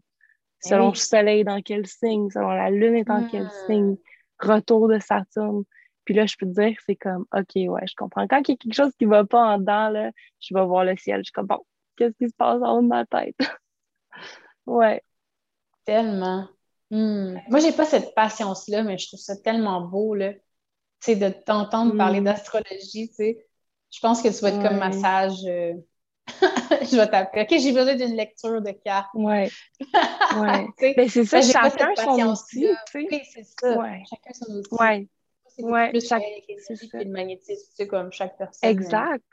[0.60, 3.52] Selon le soleil dans quel signe, selon la lune est dans quel hmm.
[3.68, 3.98] signe,
[4.40, 5.64] retour de Saturne.
[6.06, 8.28] Puis là, je peux te dire que c'est comme, OK, ouais, je comprends.
[8.28, 10.66] Quand il y a quelque chose qui ne va pas en dedans, là, je vais
[10.66, 11.20] voir le ciel.
[11.20, 11.66] Je suis comme, bon,
[11.98, 13.36] qu'est-ce qui se passe en haut de ma tête?
[14.66, 15.04] ouais.
[15.86, 16.48] Tellement.
[16.92, 17.36] Hmm.
[17.50, 20.34] Moi, j'ai pas cette patience-là, mais je trouve ça tellement beau, là.
[20.34, 20.40] Tu
[21.02, 22.26] sais, de t'entendre parler hmm.
[22.26, 23.48] d'astrologie, tu sais.
[23.92, 25.46] Je pense que tu vas être comme massage.
[25.46, 25.74] Euh,
[26.92, 27.44] je vais t'appeler.
[27.44, 29.10] OK, j'ai besoin d'une lecture de cartes.
[29.14, 29.50] Oui.
[30.38, 30.68] Ouais.
[30.98, 32.68] ben, c'est ça, chacun son outil.
[32.96, 33.78] Oui, c'est ça.
[33.78, 34.04] Ouais.
[34.10, 34.70] Chacun son outil.
[34.80, 35.10] Oui.
[35.60, 36.22] Ouais, plus chaque...
[36.94, 38.70] le magnétisme, c'est comme chaque personne.
[38.70, 39.24] Exact.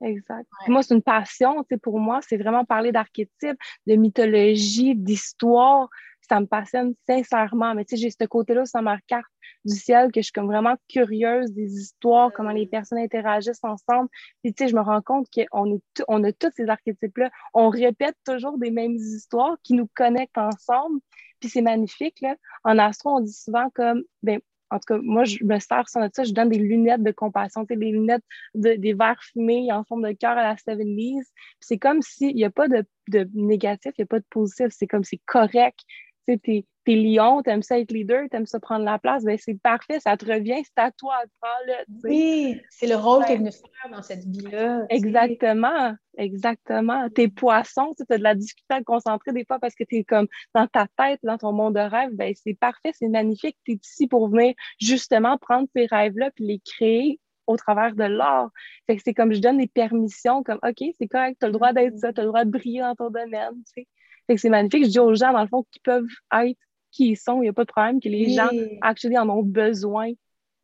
[0.00, 0.48] Exact.
[0.68, 1.64] Moi, c'est une passion.
[1.82, 5.88] Pour moi, c'est vraiment parler d'archétypes, de mythologie, d'histoire
[6.32, 7.74] ça me passionne sincèrement.
[7.74, 9.30] Mais tu sais, j'ai ce côté-là sur ma carte
[9.66, 14.08] du ciel que je suis comme vraiment curieuse des histoires, comment les personnes interagissent ensemble.
[14.42, 15.78] Puis tu sais, je me rends compte qu'on
[16.08, 17.30] on a tous ces archétypes-là.
[17.52, 21.00] On répète toujours des mêmes histoires qui nous connectent ensemble.
[21.38, 22.18] Puis c'est magnifique.
[22.22, 22.34] Là.
[22.64, 26.00] En astro, on dit souvent comme, ben, en tout cas, moi, je me sers sur
[26.14, 28.24] ça, je donne des lunettes de compassion, des lunettes,
[28.54, 31.26] de, des verres fumés en forme de cœur à la Seven Leaves.
[31.60, 34.68] C'est comme s'il n'y a pas de, de négatif, il n'y a pas de positif,
[34.70, 35.80] c'est comme c'est correct
[36.26, 39.60] tu sais, t'es lion, t'aimes ça être leader, t'aimes ça prendre la place, ben c'est
[39.60, 41.74] parfait, ça te revient, c'est à toi, prends-le.
[42.04, 44.84] Oui, c'est le rôle que tu faire dans cette vie-là.
[44.90, 47.08] Exactement, exactement.
[47.10, 50.04] T'es poisson, tu as de la difficulté à te concentrer des fois parce que t'es
[50.04, 53.78] comme dans ta tête, dans ton monde de rêve, ben c'est parfait, c'est magnifique, t'es
[53.82, 58.50] ici pour venir justement prendre ces rêves-là puis les créer au travers de l'art.
[58.86, 61.54] Fait que c'est comme je donne des permissions, comme OK, c'est correct, tu as le
[61.54, 63.88] droit d'être ça, tu as le droit de briller dans ton domaine, tu sais
[64.36, 64.84] c'est magnifique.
[64.84, 66.58] Je dis aux gens, dans le fond, qu'ils peuvent être
[66.90, 68.50] qui ils sont, il n'y a pas de problème, que les gens,
[68.82, 70.12] actually, en ont besoin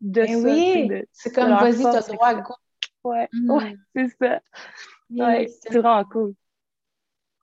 [0.01, 0.49] de ben ça.
[0.49, 1.05] Oui.
[1.13, 2.55] C'est comme, vas-y, t'as droit à go.
[3.05, 3.51] Ouais, mm.
[3.51, 4.41] ouais c'est ça.
[5.11, 6.35] c'est vraiment cool.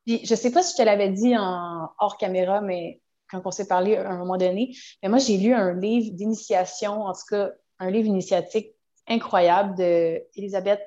[0.06, 3.52] Puis, je sais pas si je te l'avais dit en hors caméra, mais quand on
[3.52, 4.76] s'est parlé à un moment donné.
[5.02, 8.76] Mais moi, j'ai lu un livre d'initiation, en tout cas, un livre initiatique
[9.08, 10.82] incroyable de Elisabeth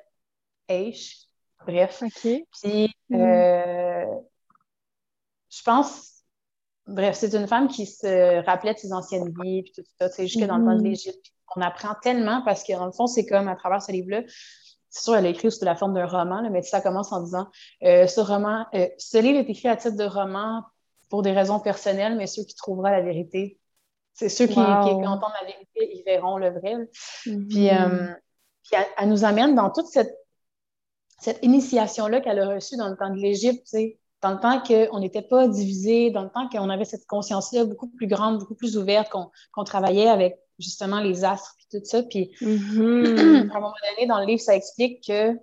[0.69, 1.25] H.
[1.65, 2.01] Bref.
[2.01, 2.43] OK.
[2.61, 4.05] Puis, euh,
[5.59, 6.23] je pense,
[6.87, 10.15] bref, c'est une femme qui se rappelait de ses anciennes vies, puis tout ça, tu
[10.15, 11.25] sais, jusque dans le temps de l'Égypte.
[11.55, 14.21] On apprend tellement parce que, dans le fond, c'est comme à travers ce livre-là,
[14.89, 17.47] c'est sûr, elle a écrit sous la forme d'un roman, mais ça commence en disant
[17.83, 20.63] euh, ce roman, euh, ce livre est écrit à titre de roman
[21.09, 23.59] pour des raisons personnelles, mais ceux qui trouveront la vérité,
[24.13, 26.75] c'est ceux qui, entendent la vérité, ils verront le vrai.
[27.23, 28.07] Puis, euh,
[28.97, 30.15] elle, nous amène dans toute cette,
[31.19, 33.67] cette initiation-là qu'elle a reçue dans le temps de l'Égypte,
[34.21, 37.87] dans le temps qu'on n'était pas divisé, dans le temps qu'on avait cette conscience-là beaucoup
[37.87, 42.03] plus grande, beaucoup plus ouverte, qu'on travaillait avec justement les astres et tout ça.
[42.03, 43.49] Puis mm-hmm.
[43.51, 45.37] à un moment donné, dans le livre, ça explique que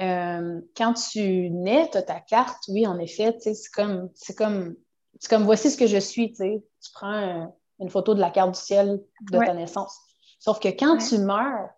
[0.00, 4.76] euh, quand tu nais, tu as ta carte, oui, en effet, c'est comme, c'est comme,
[5.18, 6.62] c'est comme voici ce que je suis, tu
[6.94, 9.98] prends une photo de la carte du ciel de ta naissance.
[10.38, 11.68] Sauf que quand tu meurs,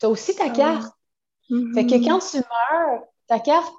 [0.00, 0.92] tu as aussi ta ah carte.
[1.74, 2.08] Fait que mm-hmm.
[2.08, 3.72] quand tu meurs, ta carte,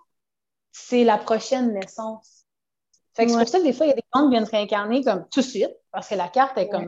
[0.74, 2.46] c'est la prochaine naissance.
[3.14, 4.46] Fait que c'est pour ça que des fois, il y a des gens qui viennent
[4.46, 6.88] se réincarner comme tout de suite, parce que la carte est comme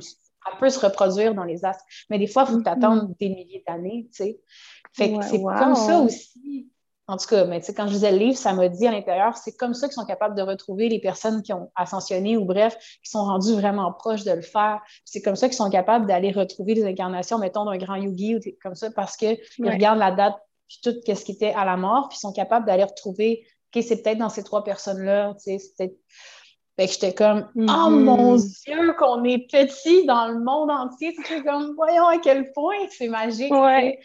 [0.51, 1.83] elle peut se reproduire dans les astres.
[2.09, 2.63] Mais des fois, il faut mm-hmm.
[2.63, 4.41] t'attendre des milliers d'années, tu sais.
[4.93, 6.69] Fait que c'est comme ça aussi.
[7.07, 8.91] En tout cas, mais tu sais, quand je lisais le livre, ça m'a dit à
[8.91, 12.45] l'intérieur, c'est comme ça qu'ils sont capables de retrouver les personnes qui ont ascensionné ou
[12.45, 14.81] bref, qui sont rendues vraiment proches de le faire.
[15.03, 18.39] C'est comme ça qu'ils sont capables d'aller retrouver les incarnations, mettons, d'un grand yogi ou
[18.61, 20.35] comme ça, parce qu'ils regardent la date
[20.67, 23.45] puis tout ce qui était à la mort, puis ils sont capables d'aller retrouver,
[23.75, 25.99] OK, c'est peut-être dans ces trois personnes-là, tu sais, c'est peut-être
[26.77, 27.99] fait que j'étais comme, oh mm-hmm.
[28.03, 31.15] mon Dieu, qu'on est petit dans le monde entier.
[31.25, 33.53] C'est comme, voyons à quel point c'est magique.
[33.53, 33.99] Ouais.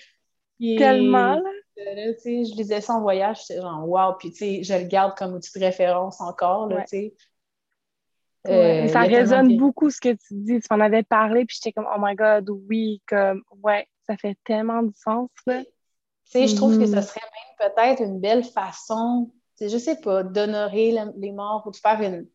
[0.60, 1.34] Tellement.
[1.34, 1.50] Là.
[1.76, 4.14] Je lisais ça en voyage, j'étais genre, wow.
[4.18, 7.14] Puis, tu sais, je le garde comme outil de référence encore, là, tu sais.
[8.48, 10.60] Euh, ça résonne beaucoup ce que tu dis.
[10.60, 14.36] Tu m'en avais parlé, puis j'étais comme, oh my God, oui, comme, ouais, ça fait
[14.44, 15.62] tellement de sens, là.
[15.64, 17.02] Tu sais, je trouve que ce mm-hmm.
[17.02, 19.32] serait même peut-être une belle façon,
[19.68, 22.26] je sais pas, d'honorer les morts ou de faire une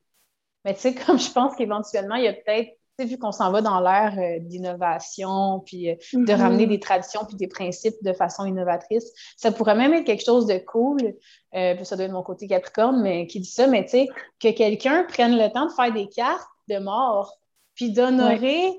[0.65, 3.31] mais tu sais, comme je pense qu'éventuellement, il y a peut-être, tu sais, vu qu'on
[3.31, 6.35] s'en va dans l'ère euh, d'innovation, puis euh, de mm-hmm.
[6.35, 10.47] ramener des traditions puis des principes de façon innovatrice, ça pourrait même être quelque chose
[10.47, 11.15] de cool.
[11.55, 14.07] Euh, ça doit être mon côté Capricorne, mais qui dit ça, mais tu sais,
[14.39, 17.37] que quelqu'un prenne le temps de faire des cartes de mort,
[17.75, 18.71] puis d'honorer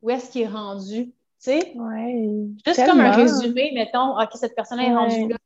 [0.00, 1.06] où est-ce qu'il est rendu.
[1.06, 1.74] Tu sais?
[2.64, 5.36] Juste comme un résumé, mettons, OK, cette personne est rendue là,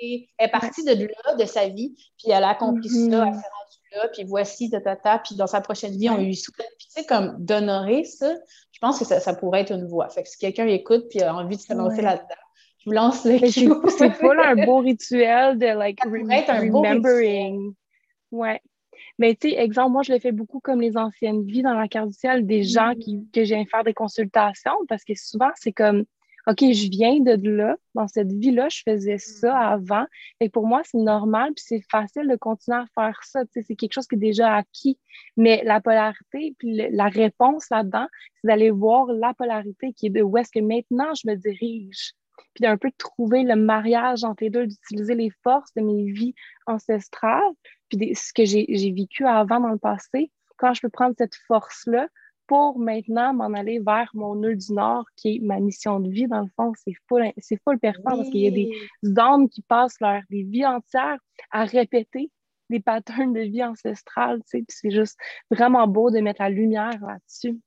[0.00, 3.28] elle est partie de là, de sa vie, puis elle a accompli ça, mm-hmm.
[3.28, 6.70] elle s'est rendue là, puis voici, tata, puis dans sa prochaine vie, on lui souhaite.
[6.78, 8.34] Puis tu sais, comme d'honorer ça,
[8.72, 10.08] je pense que ça, pourrait être une voie.
[10.08, 12.34] Fait que si quelqu'un écoute puis a envie de se lancer là-dedans,
[12.78, 17.74] je vous lance le C'est pas un beau rituel de like remembering.
[18.30, 18.60] Ouais.
[19.18, 21.88] Mais tu sais, exemple, moi, je le fais beaucoup comme les anciennes vies dans la
[21.88, 22.98] carte du ciel, des gens mm-hmm.
[22.98, 26.04] qui, que j'ai faire des consultations, parce que souvent, c'est comme
[26.48, 29.72] OK, je viens de là, dans cette vie-là, je faisais ça mm.
[29.72, 30.06] avant.
[30.38, 33.42] Et pour moi, c'est normal, puis c'est facile de continuer à faire ça.
[33.52, 34.98] C'est quelque chose qui est déjà acquis.
[35.36, 40.22] Mais la polarité, puis la réponse là-dedans, c'est d'aller voir la polarité qui est de
[40.22, 42.12] où est-ce que maintenant je me dirige.
[42.54, 46.34] Puis d'un peu trouver le mariage entre les deux, d'utiliser les forces de mes vies
[46.66, 47.42] ancestrales,
[47.88, 50.30] puis ce que j'ai vécu avant dans le passé.
[50.58, 52.08] Quand je peux prendre cette force-là,
[52.46, 56.26] pour maintenant m'en aller vers mon nœud du Nord, qui est ma mission de vie.
[56.28, 57.98] Dans le fond, c'est full, c'est full parce
[58.30, 58.70] qu'il y a des
[59.18, 61.18] hommes qui passent leur des vies entières
[61.50, 62.30] à répéter
[62.70, 65.18] des patterns de vie ancestrales, tu sais, c'est juste
[65.50, 67.60] vraiment beau de mettre la lumière là-dessus.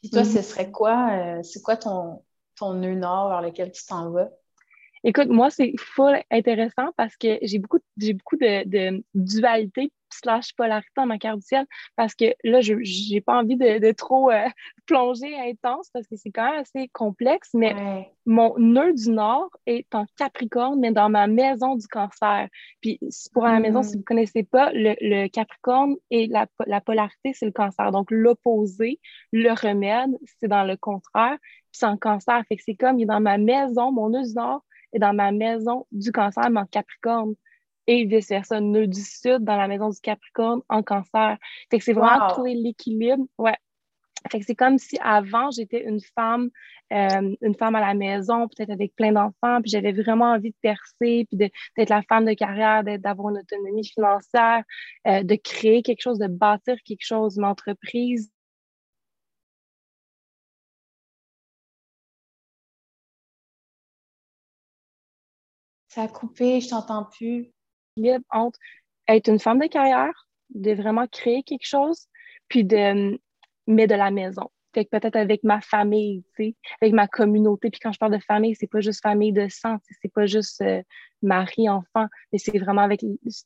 [0.00, 2.22] Puis toi, ce serait quoi, euh, c'est quoi ton,
[2.56, 4.30] ton nœud nord vers lequel tu t'en vas?
[5.04, 10.54] Écoute, moi, c'est full intéressant parce que j'ai beaucoup, j'ai beaucoup de, de dualité slash
[10.54, 12.74] polarité dans ma carte du ciel parce que là, je
[13.12, 14.46] n'ai pas envie de, trop euh,
[14.86, 17.74] plonger intense parce que c'est quand même assez complexe, mais
[18.24, 22.48] mon nœud du Nord est en Capricorne, mais dans ma maison du cancer.
[22.80, 22.98] Puis
[23.32, 23.92] pour la maison, si mm.
[23.92, 27.90] vous ne connaissez pas, le, Capricorne et la, la polarité, c'est le cancer.
[27.92, 29.00] Donc l'opposé,
[29.32, 30.10] le remède,
[30.40, 32.42] c'est dans le contraire, puis c'est en cancer.
[32.48, 35.14] Fait que c'est comme, il est dans ma maison, mon nœud du Nord est dans
[35.14, 37.34] ma maison du cancer, mais en Capricorne
[37.86, 41.36] et vice-versa, nœud du sud dans la maison du Capricorne en cancer.
[41.70, 43.24] Fait que c'est vraiment trouver l'équilibre.
[43.38, 43.56] Ouais.
[44.30, 46.50] Fait que c'est comme si avant, j'étais une femme,
[46.92, 50.56] euh, une femme à la maison, peut-être avec plein d'enfants, puis j'avais vraiment envie de
[50.60, 54.64] percer, puis d'être la femme de carrière, d'avoir une autonomie financière,
[55.06, 58.30] euh, de créer quelque chose, de bâtir quelque chose, une entreprise.
[65.88, 67.52] Ça a coupé, je t'entends plus
[68.30, 68.58] entre
[69.08, 72.06] être une femme de carrière, de vraiment créer quelque chose,
[72.48, 73.18] puis de,
[73.66, 74.50] mais de la maison.
[74.74, 77.70] Fait que peut-être avec ma famille, tu sais, avec ma communauté.
[77.70, 80.60] Puis quand je parle de famille, c'est pas juste famille de sang, c'est pas juste
[80.60, 80.82] euh,
[81.22, 83.02] mari, enfant, mais c'est vraiment avec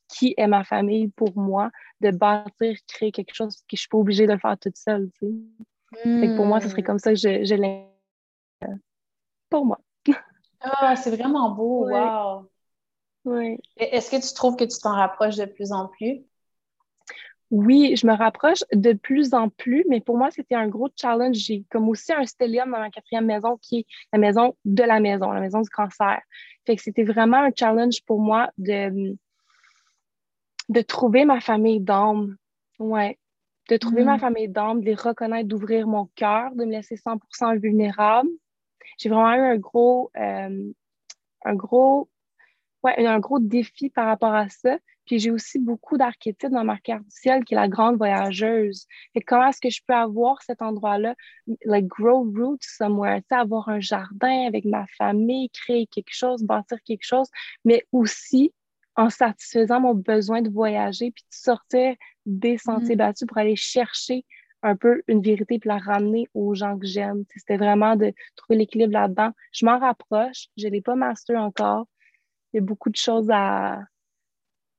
[0.09, 1.71] qui est ma famille pour moi,
[2.01, 5.09] de bâtir, créer quelque chose que je suis pas obligée de le faire toute seule,
[5.19, 5.61] tu sais.
[6.03, 6.85] Fait que pour moi, ce serait hmm.
[6.85, 7.87] comme ça que je, je l'ai.
[9.49, 9.79] Pour moi.
[10.61, 12.50] Ah, c'est vraiment beau, wow!
[13.25, 13.59] Oui.
[13.77, 16.25] Est-ce que tu trouves que tu t'en rapproches de plus en plus?
[17.51, 21.35] Oui, je me rapproche de plus en plus, mais pour moi, c'était un gros challenge.
[21.35, 25.01] J'ai comme aussi un stellium dans ma quatrième maison qui est la maison de la
[25.01, 26.21] maison, la maison du cancer.
[26.65, 29.17] Fait que c'était vraiment un challenge pour moi de,
[30.69, 32.37] de trouver ma famille d'âme.
[32.79, 33.19] Ouais.
[33.69, 34.21] De trouver ma mm.
[34.21, 38.31] famille d'âme, de les reconnaître, d'ouvrir mon cœur, de me laisser 100% vulnérable.
[38.97, 40.73] J'ai vraiment eu un gros, euh,
[41.45, 42.09] un gros
[42.83, 44.79] ouais, un gros défi par rapport à ça.
[45.07, 48.87] Puis j'ai aussi beaucoup d'archétypes dans ma carte du ciel qui est la grande voyageuse.
[49.15, 51.17] Et comment est-ce que je peux avoir cet endroit-là,
[51.65, 57.05] like grow roots somewhere, avoir un jardin avec ma famille, créer quelque chose, bâtir quelque
[57.05, 57.29] chose,
[57.65, 58.53] mais aussi
[58.97, 61.95] en satisfaisant mon besoin de voyager puis de sortir
[62.27, 62.99] des sentiers mm-hmm.
[62.99, 64.25] battus pour aller chercher
[64.63, 67.25] un peu une vérité puis la ramener aux gens que j'aime.
[67.35, 69.31] C'était vraiment de trouver l'équilibre là-dedans.
[69.53, 71.87] Je m'en rapproche, je ne l'ai pas master encore,
[72.53, 73.81] il y a beaucoup de choses à.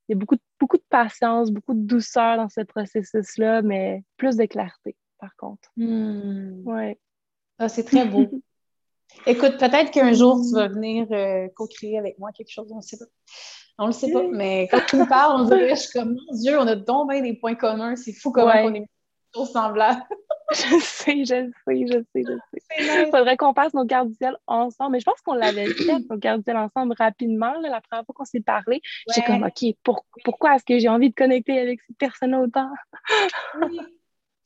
[0.07, 4.03] Il y a beaucoup de, beaucoup de patience, beaucoup de douceur dans ce processus-là, mais
[4.17, 5.69] plus de clarté, par contre.
[5.77, 6.67] Hmm.
[6.67, 6.99] Ouais.
[7.59, 8.27] Ah, c'est très beau.
[9.25, 12.81] Écoute, peut-être qu'un jour, tu vas venir euh, co-créer avec moi quelque chose, on ne
[12.81, 13.05] sait pas.
[13.77, 16.37] On le sait pas, mais quand tu me parles, on dirait, je suis comme, mon
[16.37, 17.95] Dieu, on a donc bien des points communs.
[17.95, 18.85] C'est fou comment on est
[20.51, 23.05] je sais, je sais, je sais, je sais.
[23.05, 24.93] Il faudrait qu'on passe nos cartes du ciel ensemble.
[24.93, 28.15] Mais je pense qu'on l'avait fait, nos cartes du ciel ensemble, rapidement, la première fois
[28.15, 28.81] qu'on s'est parlé.
[29.07, 29.75] J'étais comme, OK,
[30.23, 32.69] pourquoi est-ce que j'ai envie de connecter avec cette personne autant?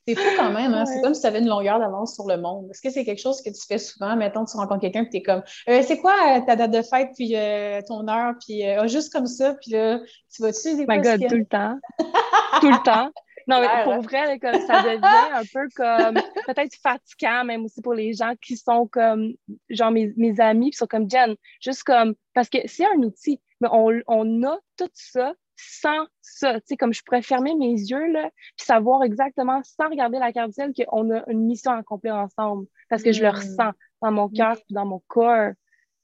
[0.08, 0.86] C'est fou quand même, hein?
[0.86, 2.68] c'est comme si tu avais une longueur d'avance sur le monde.
[2.70, 4.14] Est-ce que c'est quelque chose que tu fais souvent?
[4.14, 6.82] Mettons, tu rencontres quelqu'un et tu es comme euh, c'est quoi euh, ta date de
[6.82, 9.98] fête, puis euh, ton heure, puis ah, juste comme ça, puis là,
[10.32, 11.76] tu vas-tu des My God, tout le temps.
[12.60, 13.10] tout le temps.
[13.46, 14.00] Non, mais pour hein?
[14.00, 16.14] vrai, comme, ça devient un peu comme
[16.46, 19.34] peut-être fatigant, même aussi pour les gens qui sont comme,
[19.70, 23.40] genre mes, mes amis, qui sont comme Jen, juste comme, parce que c'est un outil,
[23.60, 26.54] mais on, on a tout ça sans ça.
[26.54, 30.32] Tu sais, comme je pourrais fermer mes yeux, là, puis savoir exactement, sans regarder la
[30.32, 33.36] carte ciel, qu'on a une mission à accomplir ensemble, parce que je le hmm.
[33.36, 33.72] ressens
[34.02, 35.52] dans mon cœur, dans mon corps.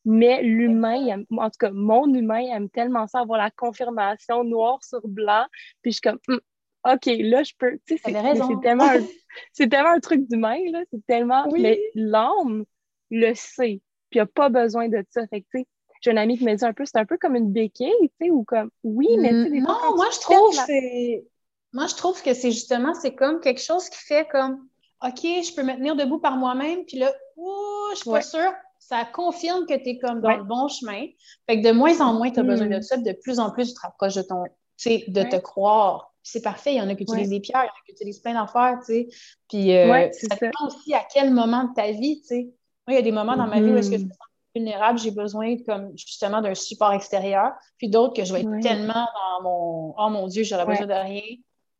[0.04, 5.00] Mais l'humain, en tout cas, mon humain aime tellement ça, avoir la confirmation noir sur
[5.06, 5.44] blanc.
[5.80, 6.40] Puis je suis comme, hum,
[6.84, 7.78] OK, là, je peux.
[7.86, 9.00] Tu sais, c'est tellement, un,
[9.68, 10.82] tellement un truc d'humain, là.
[10.90, 11.46] C'est tellement.
[11.52, 12.64] Mais l'âme
[13.10, 13.80] le sait.
[14.10, 15.26] Puis il a pas besoin de ça.
[15.28, 15.66] Fait que, tu sais,
[16.00, 18.26] j'ai un ami qui me dit un peu, c'est un peu comme une béquille, tu
[18.26, 18.70] sais, ou comme.
[18.82, 21.24] Oui, mais tu sais, des Non, moi, je trouve que c'est.
[21.72, 24.68] Moi, je trouve que c'est justement, c'est comme quelque chose qui fait comme,
[25.02, 28.52] OK, je peux me tenir debout par moi-même, puis là, ouh, je suis pas sûre.
[28.78, 31.06] Ça confirme que tu es comme dans le bon chemin.
[31.48, 32.82] Fait que de moins en moins, tu as besoin de mm.
[32.82, 34.42] ça, de plus en plus, tu te rapproches de ton,
[34.76, 36.74] tu sais, de te croire c'est parfait.
[36.74, 38.34] Il y en a qui utilisent des pierres, il y en a qui utilisent plein
[38.34, 39.08] d'affaires, tu sais.
[39.48, 42.42] Puis euh, ça dépend aussi à quel moment de ta vie, tu sais.
[42.86, 44.18] Moi, il y a des moments dans ma vie où est-ce que je me sens
[44.54, 49.06] vulnérable, j'ai besoin comme justement d'un support extérieur, puis d'autres que je vais être tellement
[49.14, 51.22] dans mon Oh mon Dieu, j'aurais besoin de rien.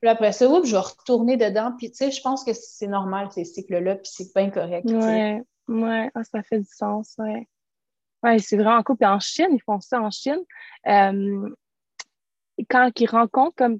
[0.00, 1.74] Puis après ça, oups, je vais retourner dedans.
[1.78, 4.86] Puis tu sais, je pense que c'est normal ces cycles-là, puis c'est bien correct.
[4.88, 7.46] Oui, ouais, ah, ça fait du sens, ouais.
[8.24, 8.96] Oui, c'est vraiment cool.
[8.96, 10.40] Puis en Chine, ils font ça en Chine.
[10.86, 11.48] Euh,
[12.68, 13.78] quand ils rencontrent comme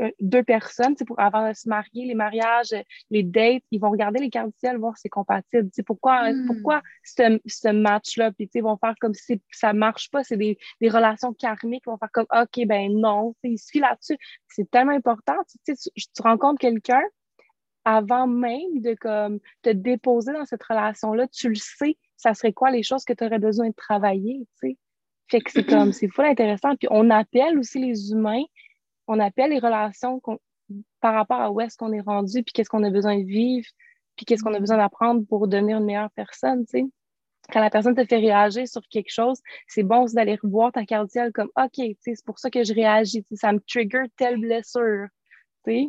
[0.00, 2.74] euh, deux personnes, pour avant de se marier, les mariages,
[3.10, 5.70] les dates, ils vont regarder les cartes du ciel, voir si c'est compatible.
[5.86, 6.46] Pourquoi, hmm.
[6.46, 8.32] pourquoi ce, ce match-là?
[8.32, 11.82] Puis ils vont faire comme si ça ne marche pas, c'est des, des, relations karmiques,
[11.86, 14.18] ils vont faire comme OK, ben non, il suffit là-dessus.
[14.48, 15.36] C'est tellement important.
[15.66, 17.02] Tu, tu rencontres quelqu'un
[17.84, 22.70] avant même de comme, te déposer dans cette relation-là, tu le sais, ça serait quoi
[22.70, 24.46] les choses que tu aurais besoin de travailler.
[25.28, 26.76] Fait que c'est comme, c'est fou intéressant.
[26.76, 28.44] Puis on appelle aussi les humains,
[29.06, 30.20] on appelle les relations
[31.00, 33.66] par rapport à où est-ce qu'on est rendu, puis qu'est-ce qu'on a besoin de vivre,
[34.16, 36.84] puis qu'est-ce qu'on a besoin d'apprendre pour devenir une meilleure personne, tu sais.
[37.52, 40.86] Quand la personne te fait réagir sur quelque chose, c'est bon aussi d'aller revoir ta
[40.86, 45.08] carte comme OK, c'est pour ça que je réagis, ça me trigger telle blessure.
[45.66, 45.88] Tu sais?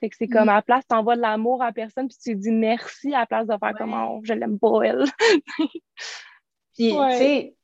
[0.00, 0.50] Fait que c'est comme mm.
[0.50, 3.20] à la place, tu envoies de l'amour à la personne, puis tu dis merci à
[3.20, 5.04] la place de faire comme oh, je l'aime pas elle.
[6.74, 7.54] puis, tu sais,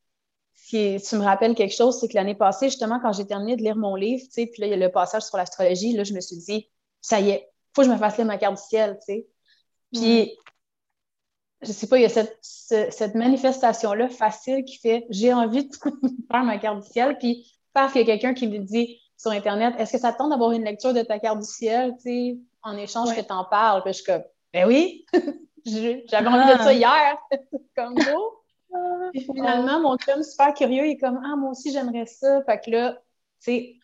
[0.68, 3.76] tu me rappelles quelque chose, c'est que l'année passée, justement, quand j'ai terminé de lire
[3.76, 6.12] mon livre, tu sais, puis là, il y a le passage sur l'astrologie, là, je
[6.12, 6.68] me suis dit,
[7.00, 9.28] ça y est, faut que je me fasse lire ma carte du ciel, tu sais.
[9.92, 10.36] Puis,
[11.62, 15.74] je sais pas, il y a cette, cette manifestation-là facile qui fait, j'ai envie de
[16.30, 19.32] faire ma carte du ciel, puis paf, il y a quelqu'un qui me dit, sur
[19.32, 22.02] Internet, est-ce que ça te tente d'avoir une lecture de ta carte du ciel, tu
[22.02, 23.82] sais, en échange que tu en parles?
[23.82, 25.04] Puis je suis comme, ben oui,
[25.66, 26.72] j'avais envie de ça ah.
[26.72, 27.18] hier.
[27.76, 28.37] comme beau.
[29.12, 32.42] Puis finalement, mon chum, super curieux, il est comme, ah, moi aussi, j'aimerais ça.
[32.44, 33.74] Fait que là, tu sais,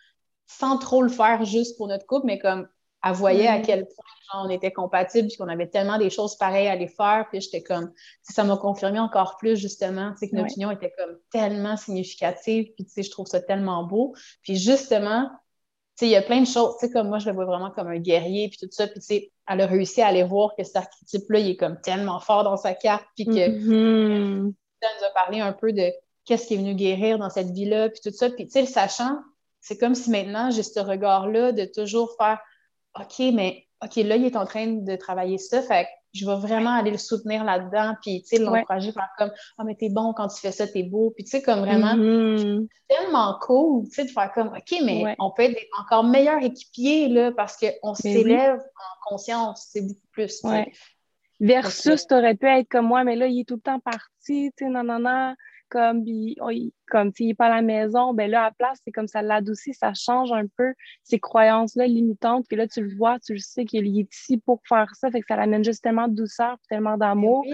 [0.47, 2.69] sans trop le faire juste pour notre couple, mais comme,
[3.05, 3.63] elle voyait à mm.
[3.63, 7.27] quel point on était compatibles, puis qu'on avait tellement des choses pareilles à les faire.
[7.31, 10.93] Puis j'étais comme, ça m'a confirmé encore plus, justement, tu sais, que notre union était
[10.99, 12.73] comme tellement significative.
[12.75, 14.15] Puis, tu sais, je trouve ça tellement beau.
[14.43, 15.29] Puis, justement,
[15.97, 17.45] tu sais, il y a plein de choses, tu sais, comme moi, je le vois
[17.45, 18.87] vraiment comme un guerrier, puis tout ça.
[18.87, 21.79] Puis, tu sais, elle a réussi à aller voir que cet archétype-là, il est comme
[21.81, 24.53] tellement fort dans sa carte, puis que mm-hmm.
[24.85, 25.91] Ça nous a parlé un peu de
[26.25, 28.31] qu'est-ce qui est venu guérir dans cette vie-là, puis tout ça.
[28.31, 29.19] Puis, tu sais, le sachant,
[29.61, 32.39] c'est comme si maintenant, j'ai ce regard-là de toujours faire
[32.99, 36.37] OK, mais OK, là, il est en train de travailler ça, fait que je vais
[36.37, 39.89] vraiment aller le soutenir là-dedans, puis, tu sais, l'encourager par comme, ah, oh, mais t'es
[39.89, 42.69] bon quand tu fais ça, t'es beau, puis, tu sais, comme vraiment, mm-hmm.
[42.89, 47.09] tellement cool, tu sais, de faire comme, OK, mais on peut être encore meilleur équipier,
[47.09, 50.73] là, parce qu'on s'élève en conscience, c'est beaucoup plus, ouais.
[51.47, 54.51] Versus, tu aurais pu être comme moi, mais là, il est tout le temps parti,
[54.57, 55.35] tu sais, non, non, non
[55.75, 56.05] comme,
[56.41, 56.51] oh,
[56.87, 59.23] comme s'il n'est pas à la maison, ben là, à la place, c'est comme ça
[59.23, 60.73] l'adoucit, ça change un peu
[61.03, 64.61] ces croyances-là limitantes, que là, tu le vois, tu le sais qu'il est ici pour
[64.69, 67.45] faire ça, fait que ça l'amène juste tellement de douceur, tellement d'amour,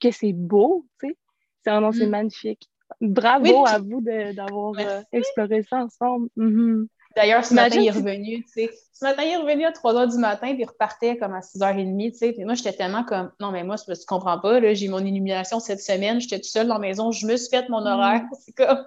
[0.00, 1.16] que c'est beau, tu sais.
[1.64, 2.10] C'est mm.
[2.10, 2.68] magnifique.
[3.00, 6.28] Bravo à vous d'avoir euh, exploré ça ensemble.
[6.36, 6.86] Mm-hmm.
[7.16, 8.70] D'ailleurs, ce matin, il est revenu, tu sais.
[8.92, 11.40] Ce matin, il est revenu à 3 h du matin, puis il repartait comme à
[11.40, 12.32] 6h30, tu sais.
[12.32, 15.60] Puis moi, j'étais tellement comme, non, mais moi, tu comprends pas, là, j'ai mon illumination
[15.60, 18.22] cette semaine, j'étais toute seule dans la maison, je me suis fait mon horaire.
[18.22, 18.28] Mm.
[18.44, 18.84] C'est comme,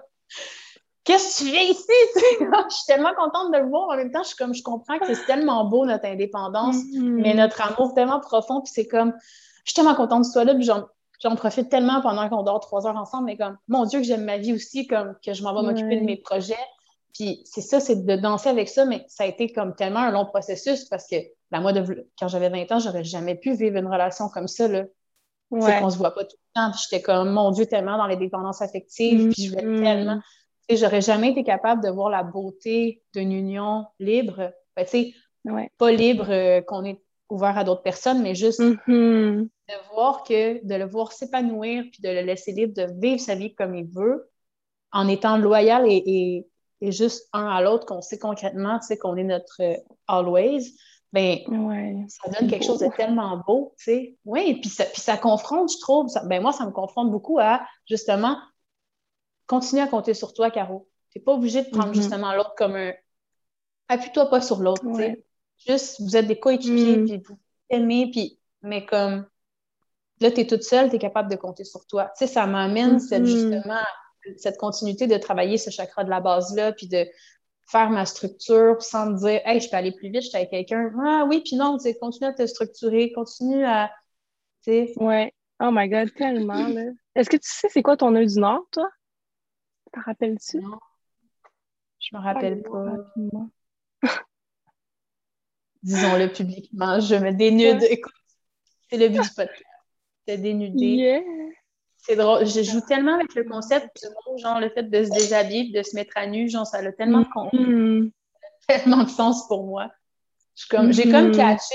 [1.04, 1.84] qu'est-ce que tu viens ici?
[2.14, 3.88] je suis tellement contente de le voir.
[3.90, 7.22] En même temps, je suis comme, je comprends que c'est tellement beau, notre indépendance, mm-hmm.
[7.22, 9.12] mais notre amour tellement profond, puis c'est comme,
[9.64, 12.86] je suis tellement contente de toi là, puis j'en profite tellement pendant qu'on dort trois
[12.86, 15.54] heures ensemble, mais comme, mon Dieu, que j'aime ma vie aussi, comme que je m'en
[15.54, 16.56] vais m'occuper de mes projets.
[17.16, 20.10] Puis c'est ça, c'est de danser avec ça, mais ça a été comme tellement un
[20.10, 21.16] long processus parce que
[21.50, 24.68] ben, moi, de, quand j'avais 20 ans, j'aurais jamais pu vivre une relation comme ça.
[24.68, 24.84] Là.
[25.50, 25.80] Ouais.
[25.80, 26.70] qu'on se voit pas tout le temps.
[26.72, 29.30] Puis j'étais comme, mon Dieu, tellement dans les dépendances affectives.
[29.30, 29.82] Puis je voulais mm-hmm.
[29.82, 30.20] tellement.
[30.68, 34.52] Tu sais, j'aurais jamais été capable de voir la beauté d'une union libre.
[34.76, 35.14] Ben, tu sais,
[35.78, 37.00] pas libre euh, qu'on est
[37.30, 39.42] ouvert à d'autres personnes, mais juste mm-hmm.
[39.44, 43.36] de voir que, de le voir s'épanouir, puis de le laisser libre de vivre sa
[43.36, 44.28] vie comme il veut,
[44.92, 46.46] en étant loyal et et
[46.82, 50.74] juste un à l'autre, qu'on sait concrètement, tu sais, qu'on est notre euh, always,
[51.12, 51.38] ben,
[52.08, 54.18] ça donne quelque chose de tellement beau, tu sais.
[54.24, 57.66] Oui, puis ça, puis ça confronte, je trouve, ben moi, ça me confronte beaucoup à,
[57.88, 58.36] justement,
[59.46, 60.88] continuer à compter sur toi, Caro.
[61.10, 61.94] Tu n'es pas obligé de prendre mm-hmm.
[61.94, 62.92] justement l'autre comme un...
[63.88, 65.24] Appuie-toi pas sur l'autre, tu sais.
[65.66, 67.06] Juste, vous êtes des coéquipiers, mm.
[67.06, 67.38] puis vous
[67.70, 68.38] aimez, puis...
[68.62, 69.26] Mais comme...
[70.20, 72.10] Là, tu es toute seule, tu es capable de compter sur toi.
[72.16, 73.26] Tu sais, ça m'amène, cette, mm-hmm.
[73.26, 73.84] justement,
[74.36, 77.06] cette continuité de travailler ce chakra de la base-là, puis de
[77.66, 80.50] faire ma structure sans me dire Hey, je peux aller plus vite, je suis avec
[80.50, 80.92] quelqu'un.
[81.04, 83.90] Ah oui, puis non, tu continue à te structurer, continue à.
[84.62, 84.92] sais.
[84.96, 85.32] Ouais.
[85.60, 86.82] Oh my God, tellement, là.
[87.14, 88.90] Est-ce que tu sais c'est quoi ton nœud du Nord, toi?
[89.92, 90.58] T'en rappelles-tu?
[90.58, 90.78] Non.
[91.98, 92.84] Je me rappelle pas.
[95.82, 97.82] Disons-le publiquement, je me dénude.
[97.84, 98.12] Écoute,
[98.90, 99.62] c'est le but du podcast.
[100.26, 100.86] C'est dénuder.
[100.86, 101.22] Yeah.
[102.06, 102.46] C'est drôle.
[102.46, 105.96] Je joue tellement avec le concept de genre le fait de se déshabiller, de se
[105.96, 108.12] mettre à nu, genre ça a tellement, mm-hmm.
[108.68, 109.90] tellement de sens pour moi.
[110.54, 111.74] J'ai comme, mm comme catché.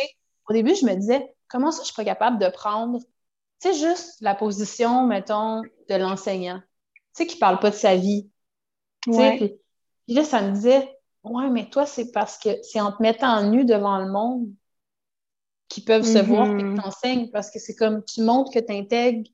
[0.50, 3.00] Au début, je me disais, comment ça je suis pas capable de prendre,
[3.62, 6.62] tu sais, juste la position, mettons, de l'enseignant,
[7.16, 8.30] tu sais, qui parle pas de sa vie.
[9.08, 9.38] Ouais.
[9.38, 9.50] Puis,
[10.06, 13.44] puis, là, ça me disait, ouais, mais toi, c'est parce que c'est en te mettant
[13.44, 14.48] nu devant le monde
[15.68, 16.82] qu'ils peuvent se voir et que mm-hmm.
[16.82, 19.30] tu enseignes parce que c'est comme tu montres que tu intègres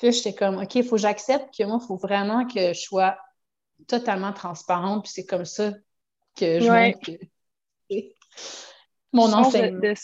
[0.00, 2.80] puis j'étais comme, OK, il faut que j'accepte que moi, il faut vraiment que je
[2.80, 3.18] sois
[3.86, 5.04] totalement transparente.
[5.04, 5.72] Puis c'est comme ça
[6.36, 6.96] que je ouais.
[9.12, 9.80] mon enseignement.
[9.82, 9.94] je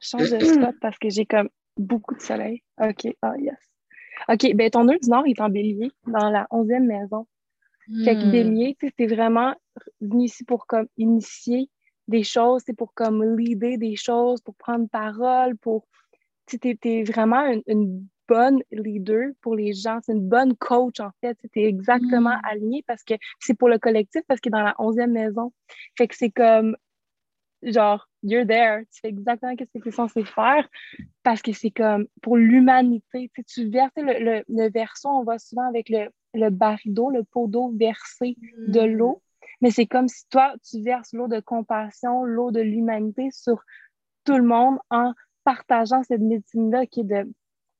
[0.00, 2.62] change de spot parce que j'ai comme beaucoup de soleil.
[2.80, 3.58] OK, ah yes.
[4.28, 7.26] OK, ben ton nœud du Nord est en bélier, dans la 11e maison.
[8.04, 8.30] Fait que hmm.
[8.30, 9.56] bélier, tu es vraiment
[10.00, 11.68] venu ici pour comme initier
[12.06, 15.88] des choses, c'est pour comme leader des choses, pour prendre parole, pour...
[16.46, 21.10] Tu es, vraiment une, une bonne leader pour les gens, c'est une bonne coach en
[21.20, 21.36] fait.
[21.52, 22.42] Tu es exactement mm.
[22.44, 25.52] aligné parce que c'est pour le collectif parce qu'il est dans la onzième maison.
[25.96, 26.76] Fait que c'est comme
[27.62, 30.68] genre, you're there, tu fais exactement ce que tu es censé faire
[31.22, 33.30] parce que c'est comme pour l'humanité.
[33.34, 36.50] Tu, tu verses le, le, verso, on va souvent avec le, le
[36.86, 38.36] d'eau, le pot d'eau versé
[38.68, 38.92] de mm.
[38.92, 39.22] l'eau.
[39.60, 43.62] Mais c'est comme si toi, tu verses l'eau de compassion, l'eau de l'humanité sur
[44.24, 45.12] tout le monde en
[45.44, 47.32] partageant cette médecine-là qui est de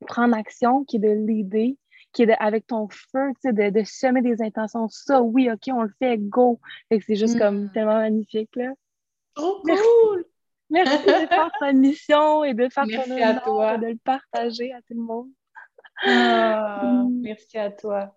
[0.03, 1.77] prendre action, qui est de l'idée,
[2.13, 4.89] qui est avec ton feu, tu sais, de, de, semer des intentions.
[4.89, 6.61] Ça, oui, OK, on le fait, go.
[6.91, 7.73] c'est juste comme mm.
[7.73, 8.73] tellement magnifique, là.
[9.39, 10.25] Oh, cool!
[10.69, 14.95] Merci de faire ta mission et de faire ton honneur, de le partager à tout
[14.95, 15.29] le monde.
[16.05, 17.21] Ah, mm.
[17.23, 18.15] Merci à toi.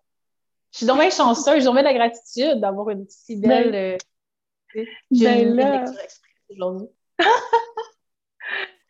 [0.72, 3.72] Je suis donc bien chanceuse, j'ai de la gratitude d'avoir une si belle.
[3.72, 3.98] Ben,
[4.76, 5.86] euh, ben là...
[6.50, 6.88] aujourd'hui.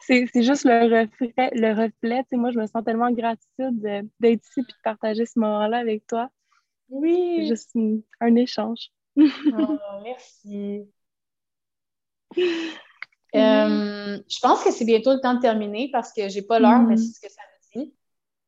[0.08, 2.24] c'est juste le reflet, le reflet.
[2.34, 3.80] moi, je me sens tellement gratitude
[4.20, 6.30] d'être ici et de partager ce moment-là avec toi.
[6.90, 7.38] Oui.
[7.40, 7.72] C'est juste
[8.20, 8.92] un échange.
[9.18, 10.86] oh, merci.
[13.36, 16.80] Euh, je pense que c'est bientôt le temps de terminer parce que j'ai pas l'heure,
[16.80, 16.98] mais mm.
[16.98, 17.94] c'est ce que ça me dit.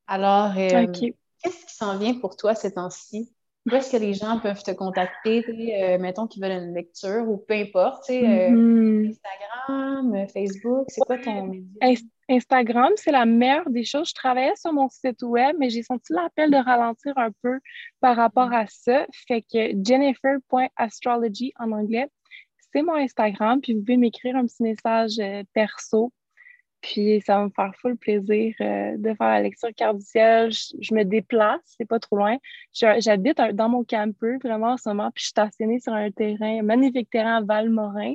[0.08, 3.36] Alors, euh, qu'est-ce qui s'en vient pour toi ces temps-ci?
[3.70, 7.38] Où est-ce que les gens peuvent te contacter, euh, mettons qu'ils veulent une lecture ou
[7.38, 9.10] peu importe, mm-hmm.
[9.10, 11.98] Instagram, Facebook, c'est quoi ton média?
[12.30, 14.10] Instagram, c'est la meilleure des choses.
[14.10, 17.60] Je travaillais sur mon site web, mais j'ai senti l'appel de ralentir un peu
[18.02, 19.06] par rapport à ça.
[19.28, 22.08] Fait que jennifer.astrology en anglais,
[22.74, 26.12] c'est mon Instagram, puis vous pouvez m'écrire un petit message euh, perso.
[26.82, 31.04] Puis ça va me faire full plaisir euh, de faire la lecture carte Je, me
[31.04, 32.38] déplace, c'est pas trop loin.
[32.74, 36.60] J'habite dans mon camper vraiment en ce moment, puis je suis stationnée sur un terrain,
[36.60, 38.14] un magnifique terrain à Valmorin.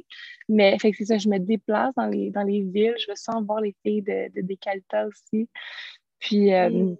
[0.48, 2.94] Mais fait que c'est ça, je me déplace dans les, dans les villes.
[2.98, 5.48] Je veux sans voir les filles de, de Décalta aussi.
[6.20, 6.94] Puis, euh,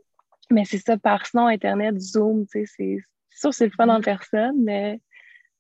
[0.51, 2.99] mais c'est ça, par sinon, Internet, Zoom, tu sais, c'est
[3.31, 5.01] sûr c'est le fun en personne, mais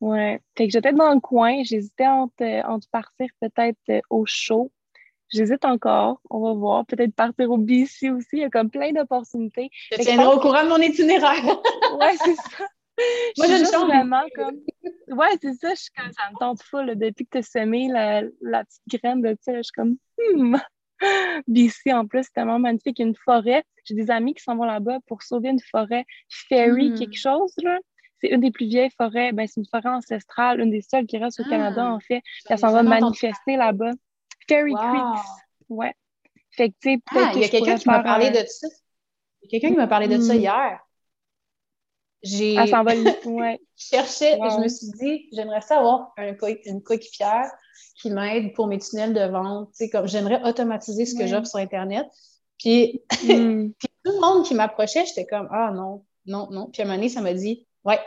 [0.03, 0.41] Ouais.
[0.59, 1.63] Fait que j'étais dans le coin.
[1.63, 4.73] J'hésitais entre, entre partir peut-être euh, au show.
[5.33, 6.21] J'hésite encore.
[6.31, 6.87] On va voir.
[6.87, 8.29] Peut-être partir au BC aussi.
[8.33, 9.71] Il y a comme plein d'opportunités.
[9.91, 11.45] Je tiendrai au courant de mon itinéraire.
[12.01, 12.67] ouais, c'est ça.
[13.39, 14.59] Moi, je suis vraiment comme.
[15.09, 15.71] Ouais, c'est ça.
[15.71, 16.79] Je suis comme, ça me tente fou.
[16.95, 20.57] Depuis que tu as semé la, la, petite graine de ça, je suis comme, hmm.
[21.47, 22.99] BC, en plus, c'est tellement magnifique.
[22.99, 23.63] Il y a une forêt.
[23.85, 26.99] J'ai des amis qui s'en vont là-bas pour sauver une forêt fairy, hmm.
[26.99, 27.79] quelque chose, là
[28.23, 29.33] c'est une des plus vieilles forêts.
[29.33, 31.93] Ben, c'est une forêt ancestrale, une des seules qui reste au Canada, ah!
[31.93, 32.23] en fait.
[32.49, 33.91] Elle s'en va manifester là-bas.
[34.49, 35.25] Fairy Creeks.
[35.69, 35.95] Ouais.
[36.53, 38.69] Fait que, tu sais, ah, il y a quelqu'un qui m'a parlé de ça.
[39.43, 40.41] Il y a quelqu'un qui m'a parlé de ça hmm.
[40.41, 40.81] hier.
[42.23, 42.55] J'ai.
[42.67, 42.93] S'en va,
[43.25, 43.61] ouais.
[43.77, 46.35] je cherchais, je me suis dit, j'aimerais ça avoir un
[46.67, 47.51] une coéquipière
[48.01, 49.71] qui m'aide pour mes tunnels de vente.
[49.71, 52.07] Tu sais, comme j'aimerais automatiser ce que j'offre sur Internet.
[52.59, 53.71] Puis, hmm.
[53.79, 56.71] puis tout le monde qui m'approchait, j'étais comme, ah non, non, non.
[56.71, 57.99] Puis à un moment donné, ça m'a dit, Ouais.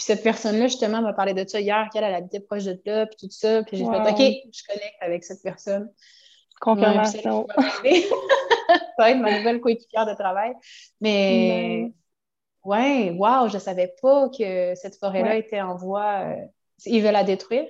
[0.00, 3.18] Puis cette personne-là, justement, m'a parlé de ça hier, qu'elle habitait proche de là, puis
[3.20, 3.62] tout ça.
[3.64, 5.92] Puis j'ai fait, OK, je connecte avec cette personne.
[6.58, 7.46] Confirmation.
[7.84, 8.00] Ouais,
[8.70, 10.54] ça va être ma nouvelle coéquipière de travail.
[11.02, 11.92] Mais,
[12.64, 16.30] ouais, wow, je savais pas que cette forêt-là était en voie.
[16.30, 16.46] Euh,
[16.86, 17.68] ils veulent la détruire?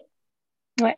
[0.80, 0.96] Ouais.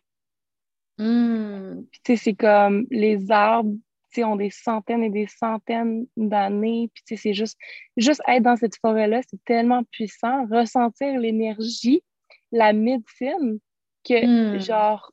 [0.99, 1.85] Hmm.
[1.91, 3.73] Puis, tu sais, c'est comme les arbres
[4.21, 6.91] ont des centaines et des centaines d'années.
[6.95, 7.59] Puis c'est juste,
[7.97, 10.47] juste être dans cette forêt-là, c'est tellement puissant.
[10.47, 12.03] Ressentir l'énergie,
[12.51, 13.59] la médecine
[14.05, 14.61] que, hmm.
[14.61, 15.13] genre,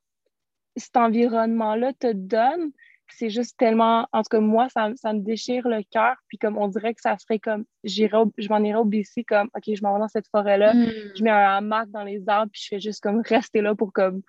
[0.75, 2.71] cet environnement-là te donne,
[3.11, 6.15] c'est juste tellement, en tout cas, moi, ça, ça me déchire le cœur.
[6.27, 9.49] Puis comme on dirait que ça serait comme, j'irai je m'en irais au BC comme,
[9.55, 10.91] OK, je m'en vais dans cette forêt-là, hmm.
[11.15, 13.91] je mets un hamac dans les arbres, puis je fais juste comme rester là pour
[13.93, 14.21] comme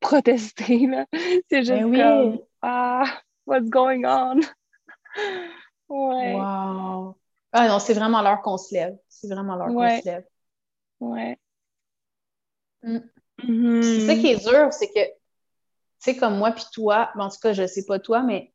[0.00, 0.88] protester.
[1.50, 3.04] C'est juste ben comme, ah,
[3.46, 4.40] what's going on?
[5.88, 6.34] ouais.
[6.34, 7.16] Wow.
[7.52, 8.96] Ah non, c'est vraiment l'heure qu'on se lève.
[9.08, 10.24] C'est vraiment l'heure qu'on se lève.
[11.00, 11.38] Ouais.
[12.82, 12.98] Mm.
[13.42, 13.82] Mm-hmm.
[13.82, 15.12] C'est ça qui est dur, c'est que, tu
[15.98, 18.52] sais, comme moi puis toi, en tout cas, je sais pas toi, mais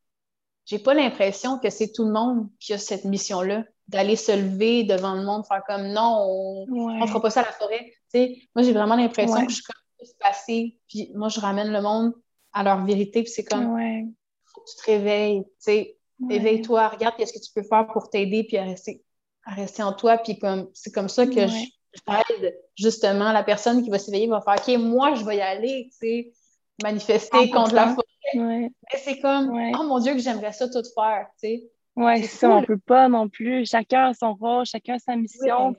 [0.65, 4.83] j'ai pas l'impression que c'est tout le monde qui a cette mission-là, d'aller se lever
[4.83, 7.93] devant le monde, faire comme non, on, ne fera pas ça à la forêt.
[8.13, 11.39] Tu sais, moi, j'ai vraiment l'impression que je suis comme plus passée, puis moi, je
[11.39, 12.13] ramène le monde
[12.53, 13.77] à leur vérité, puis c'est comme,
[14.65, 15.97] tu te réveilles, tu sais,
[16.29, 19.03] éveille-toi, regarde qu'est-ce que tu peux faire pour t'aider puis à rester,
[19.45, 20.17] à rester en toi.
[20.17, 21.65] Puis comme, c'est comme ça que je,
[22.07, 25.87] j'aide justement la personne qui va s'éveiller, va faire OK, moi, je vais y aller,
[25.91, 26.33] tu sais,
[26.83, 28.05] manifester contre la forêt.
[28.35, 31.63] Mais c'est comme, oh mon Dieu, que j'aimerais ça tout faire, tu sais.
[31.97, 33.65] Oui, c'est ça, on peut pas non plus.
[33.65, 35.75] Chacun a son rôle, chacun a sa mission.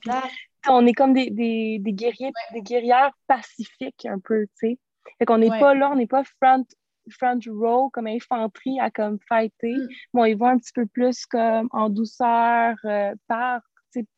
[0.68, 4.78] on est comme des, des, des guerriers, des guerrières pacifiques un peu, tu sais.
[5.18, 6.64] Fait qu'on n'est pas là, on n'est pas front
[7.11, 9.74] front row comme infanterie à comme fighter.
[9.74, 9.88] Mm.
[10.14, 13.61] Bon, ils vont un petit peu plus comme en douceur euh, par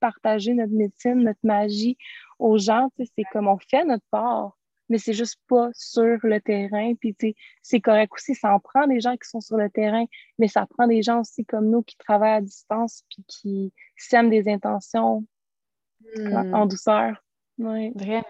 [0.00, 1.96] partager notre médecine, notre magie
[2.38, 2.90] aux gens.
[2.98, 4.56] C'est comme on fait notre part,
[4.88, 6.94] mais c'est juste pas sur le terrain.
[6.94, 7.16] Puis
[7.62, 10.04] c'est correct aussi, ça en prend des gens qui sont sur le terrain,
[10.38, 14.30] mais ça prend des gens aussi comme nous qui travaillent à distance puis qui sèment
[14.30, 15.24] des intentions
[16.16, 16.54] mm.
[16.54, 17.22] en douceur.
[17.58, 18.24] Vraiment,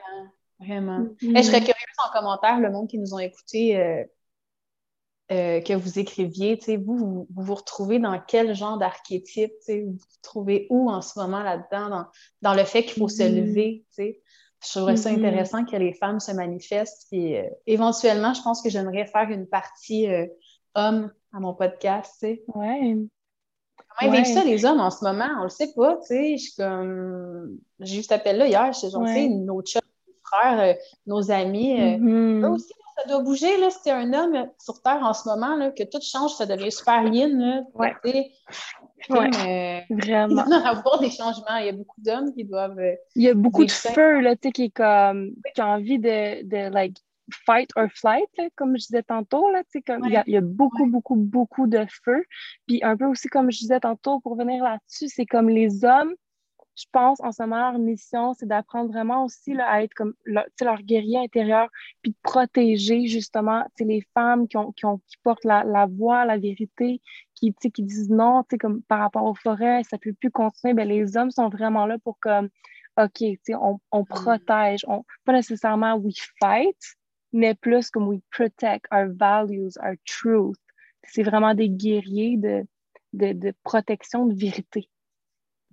[0.60, 0.98] vraiment.
[1.00, 1.36] Mm-hmm.
[1.36, 3.78] je serais curieuse en commentaire, le monde qui nous ont écoutés.
[3.78, 4.04] Euh,
[5.32, 9.52] euh, que vous écriviez, vous, vous, vous retrouvez dans quel genre d'archétype?
[9.68, 12.06] Vous vous trouvez où en ce moment là-dedans, dans,
[12.42, 13.34] dans, le fait qu'il faut se mm-hmm.
[13.34, 13.84] lever?
[13.96, 15.16] Je trouverais ça mm-hmm.
[15.16, 17.06] intéressant que les femmes se manifestent.
[17.10, 20.26] Puis, euh, éventuellement, je pense que j'aimerais faire une partie euh,
[20.74, 22.20] homme à mon podcast.
[22.20, 22.96] Ouais.
[23.98, 25.28] Comment ils vivent ça, les hommes, en ce moment?
[25.40, 25.98] On le sait pas.
[26.10, 27.58] Je suis comme.
[27.80, 28.72] J'ai eu cet appel-là hier.
[28.74, 29.28] Je sais, ouais.
[29.28, 31.80] nos chums, nos frères, nos amis.
[31.80, 32.44] Mm-hmm.
[32.44, 35.70] Eux aussi, ça doit bouger, là, si un homme sur Terre en ce moment, là,
[35.70, 37.62] que tout change, ça devient super yin, là.
[37.74, 37.94] Ouais.
[38.04, 38.30] ouais.
[39.10, 40.44] Euh, Vraiment.
[40.46, 41.56] Il doit avoir des changements.
[41.58, 42.78] Il y a beaucoup d'hommes qui doivent.
[42.78, 45.66] Euh, il y a beaucoup de feu, là, tu sais, qui est comme, qui a
[45.66, 46.98] envie de, de, like,
[47.46, 50.40] fight or flight, là, comme je disais tantôt, là, il, y a, il y a
[50.42, 52.24] beaucoup, beaucoup, beaucoup de feu.
[52.66, 56.14] Puis un peu aussi, comme je disais tantôt, pour venir là-dessus, c'est comme les hommes,
[56.76, 60.14] je pense, en ce moment, leur mission, c'est d'apprendre vraiment aussi là, à être comme
[60.24, 61.68] leur, leur guerrier intérieur,
[62.02, 66.24] puis de protéger justement les femmes qui, ont, qui, ont, qui portent la, la voix,
[66.24, 67.00] la vérité,
[67.34, 70.74] qui, qui disent non, comme par rapport aux forêts, ça ne peut plus continuer.
[70.74, 72.48] Bien, les hommes sont vraiment là pour comme,
[72.96, 74.06] OK, on, on mm.
[74.06, 76.78] protège, on, pas nécessairement we fight,
[77.32, 80.58] mais plus comme we protect our values, our truth.
[81.04, 82.66] C'est vraiment des guerriers de,
[83.12, 84.88] de, de protection de vérité.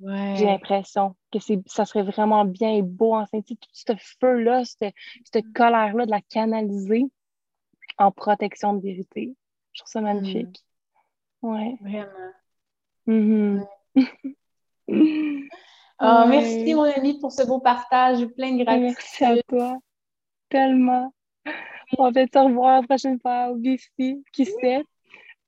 [0.04, 4.93] J'ai l'impression que ça serait vraiment bien et beau en tout ce feu-là, cette,
[5.32, 7.06] cette colère-là, de la canaliser
[7.97, 9.36] en protection de vérité.
[9.74, 10.64] Je trouve ça magnifique.
[11.41, 11.47] Mm.
[11.47, 11.78] Ouais.
[11.82, 12.32] Vraiment.
[13.08, 13.66] Mm-hmm.
[15.99, 18.26] oh, Merci, mon ami, pour ce beau partage.
[18.28, 18.95] Plein de gratitude.
[18.97, 19.78] Merci à toi.
[20.49, 21.14] Tellement.
[21.97, 24.84] On va te revoir la prochaine fois au BC, qui sait,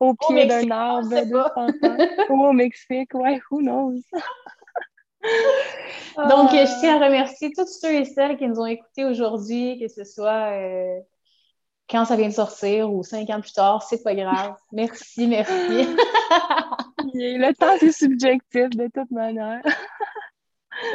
[0.04, 4.02] au pied d'un arbre de Au Mexique, ouais, who knows?
[6.18, 9.88] Donc, je tiens à remercier tous ceux et celles qui nous ont écoutés aujourd'hui, que
[9.88, 11.00] ce soit euh,
[11.90, 14.56] quand ça vient de sortir ou cinq ans plus tard, c'est pas grave.
[14.72, 15.54] Merci, merci.
[17.14, 19.62] Le temps, c'est subjectif de toute manière.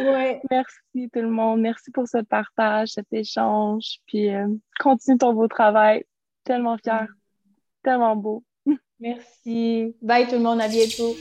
[0.01, 0.41] Ouais.
[0.51, 1.61] Merci tout le monde.
[1.61, 3.99] Merci pour ce partage, cet échange.
[4.07, 4.49] Puis euh,
[4.81, 6.05] continue ton beau travail.
[6.45, 7.07] Tellement fier.
[7.83, 8.43] Tellement beau.
[9.01, 9.95] Merci.
[10.03, 10.61] Bye tout le monde.
[10.61, 11.17] À bientôt.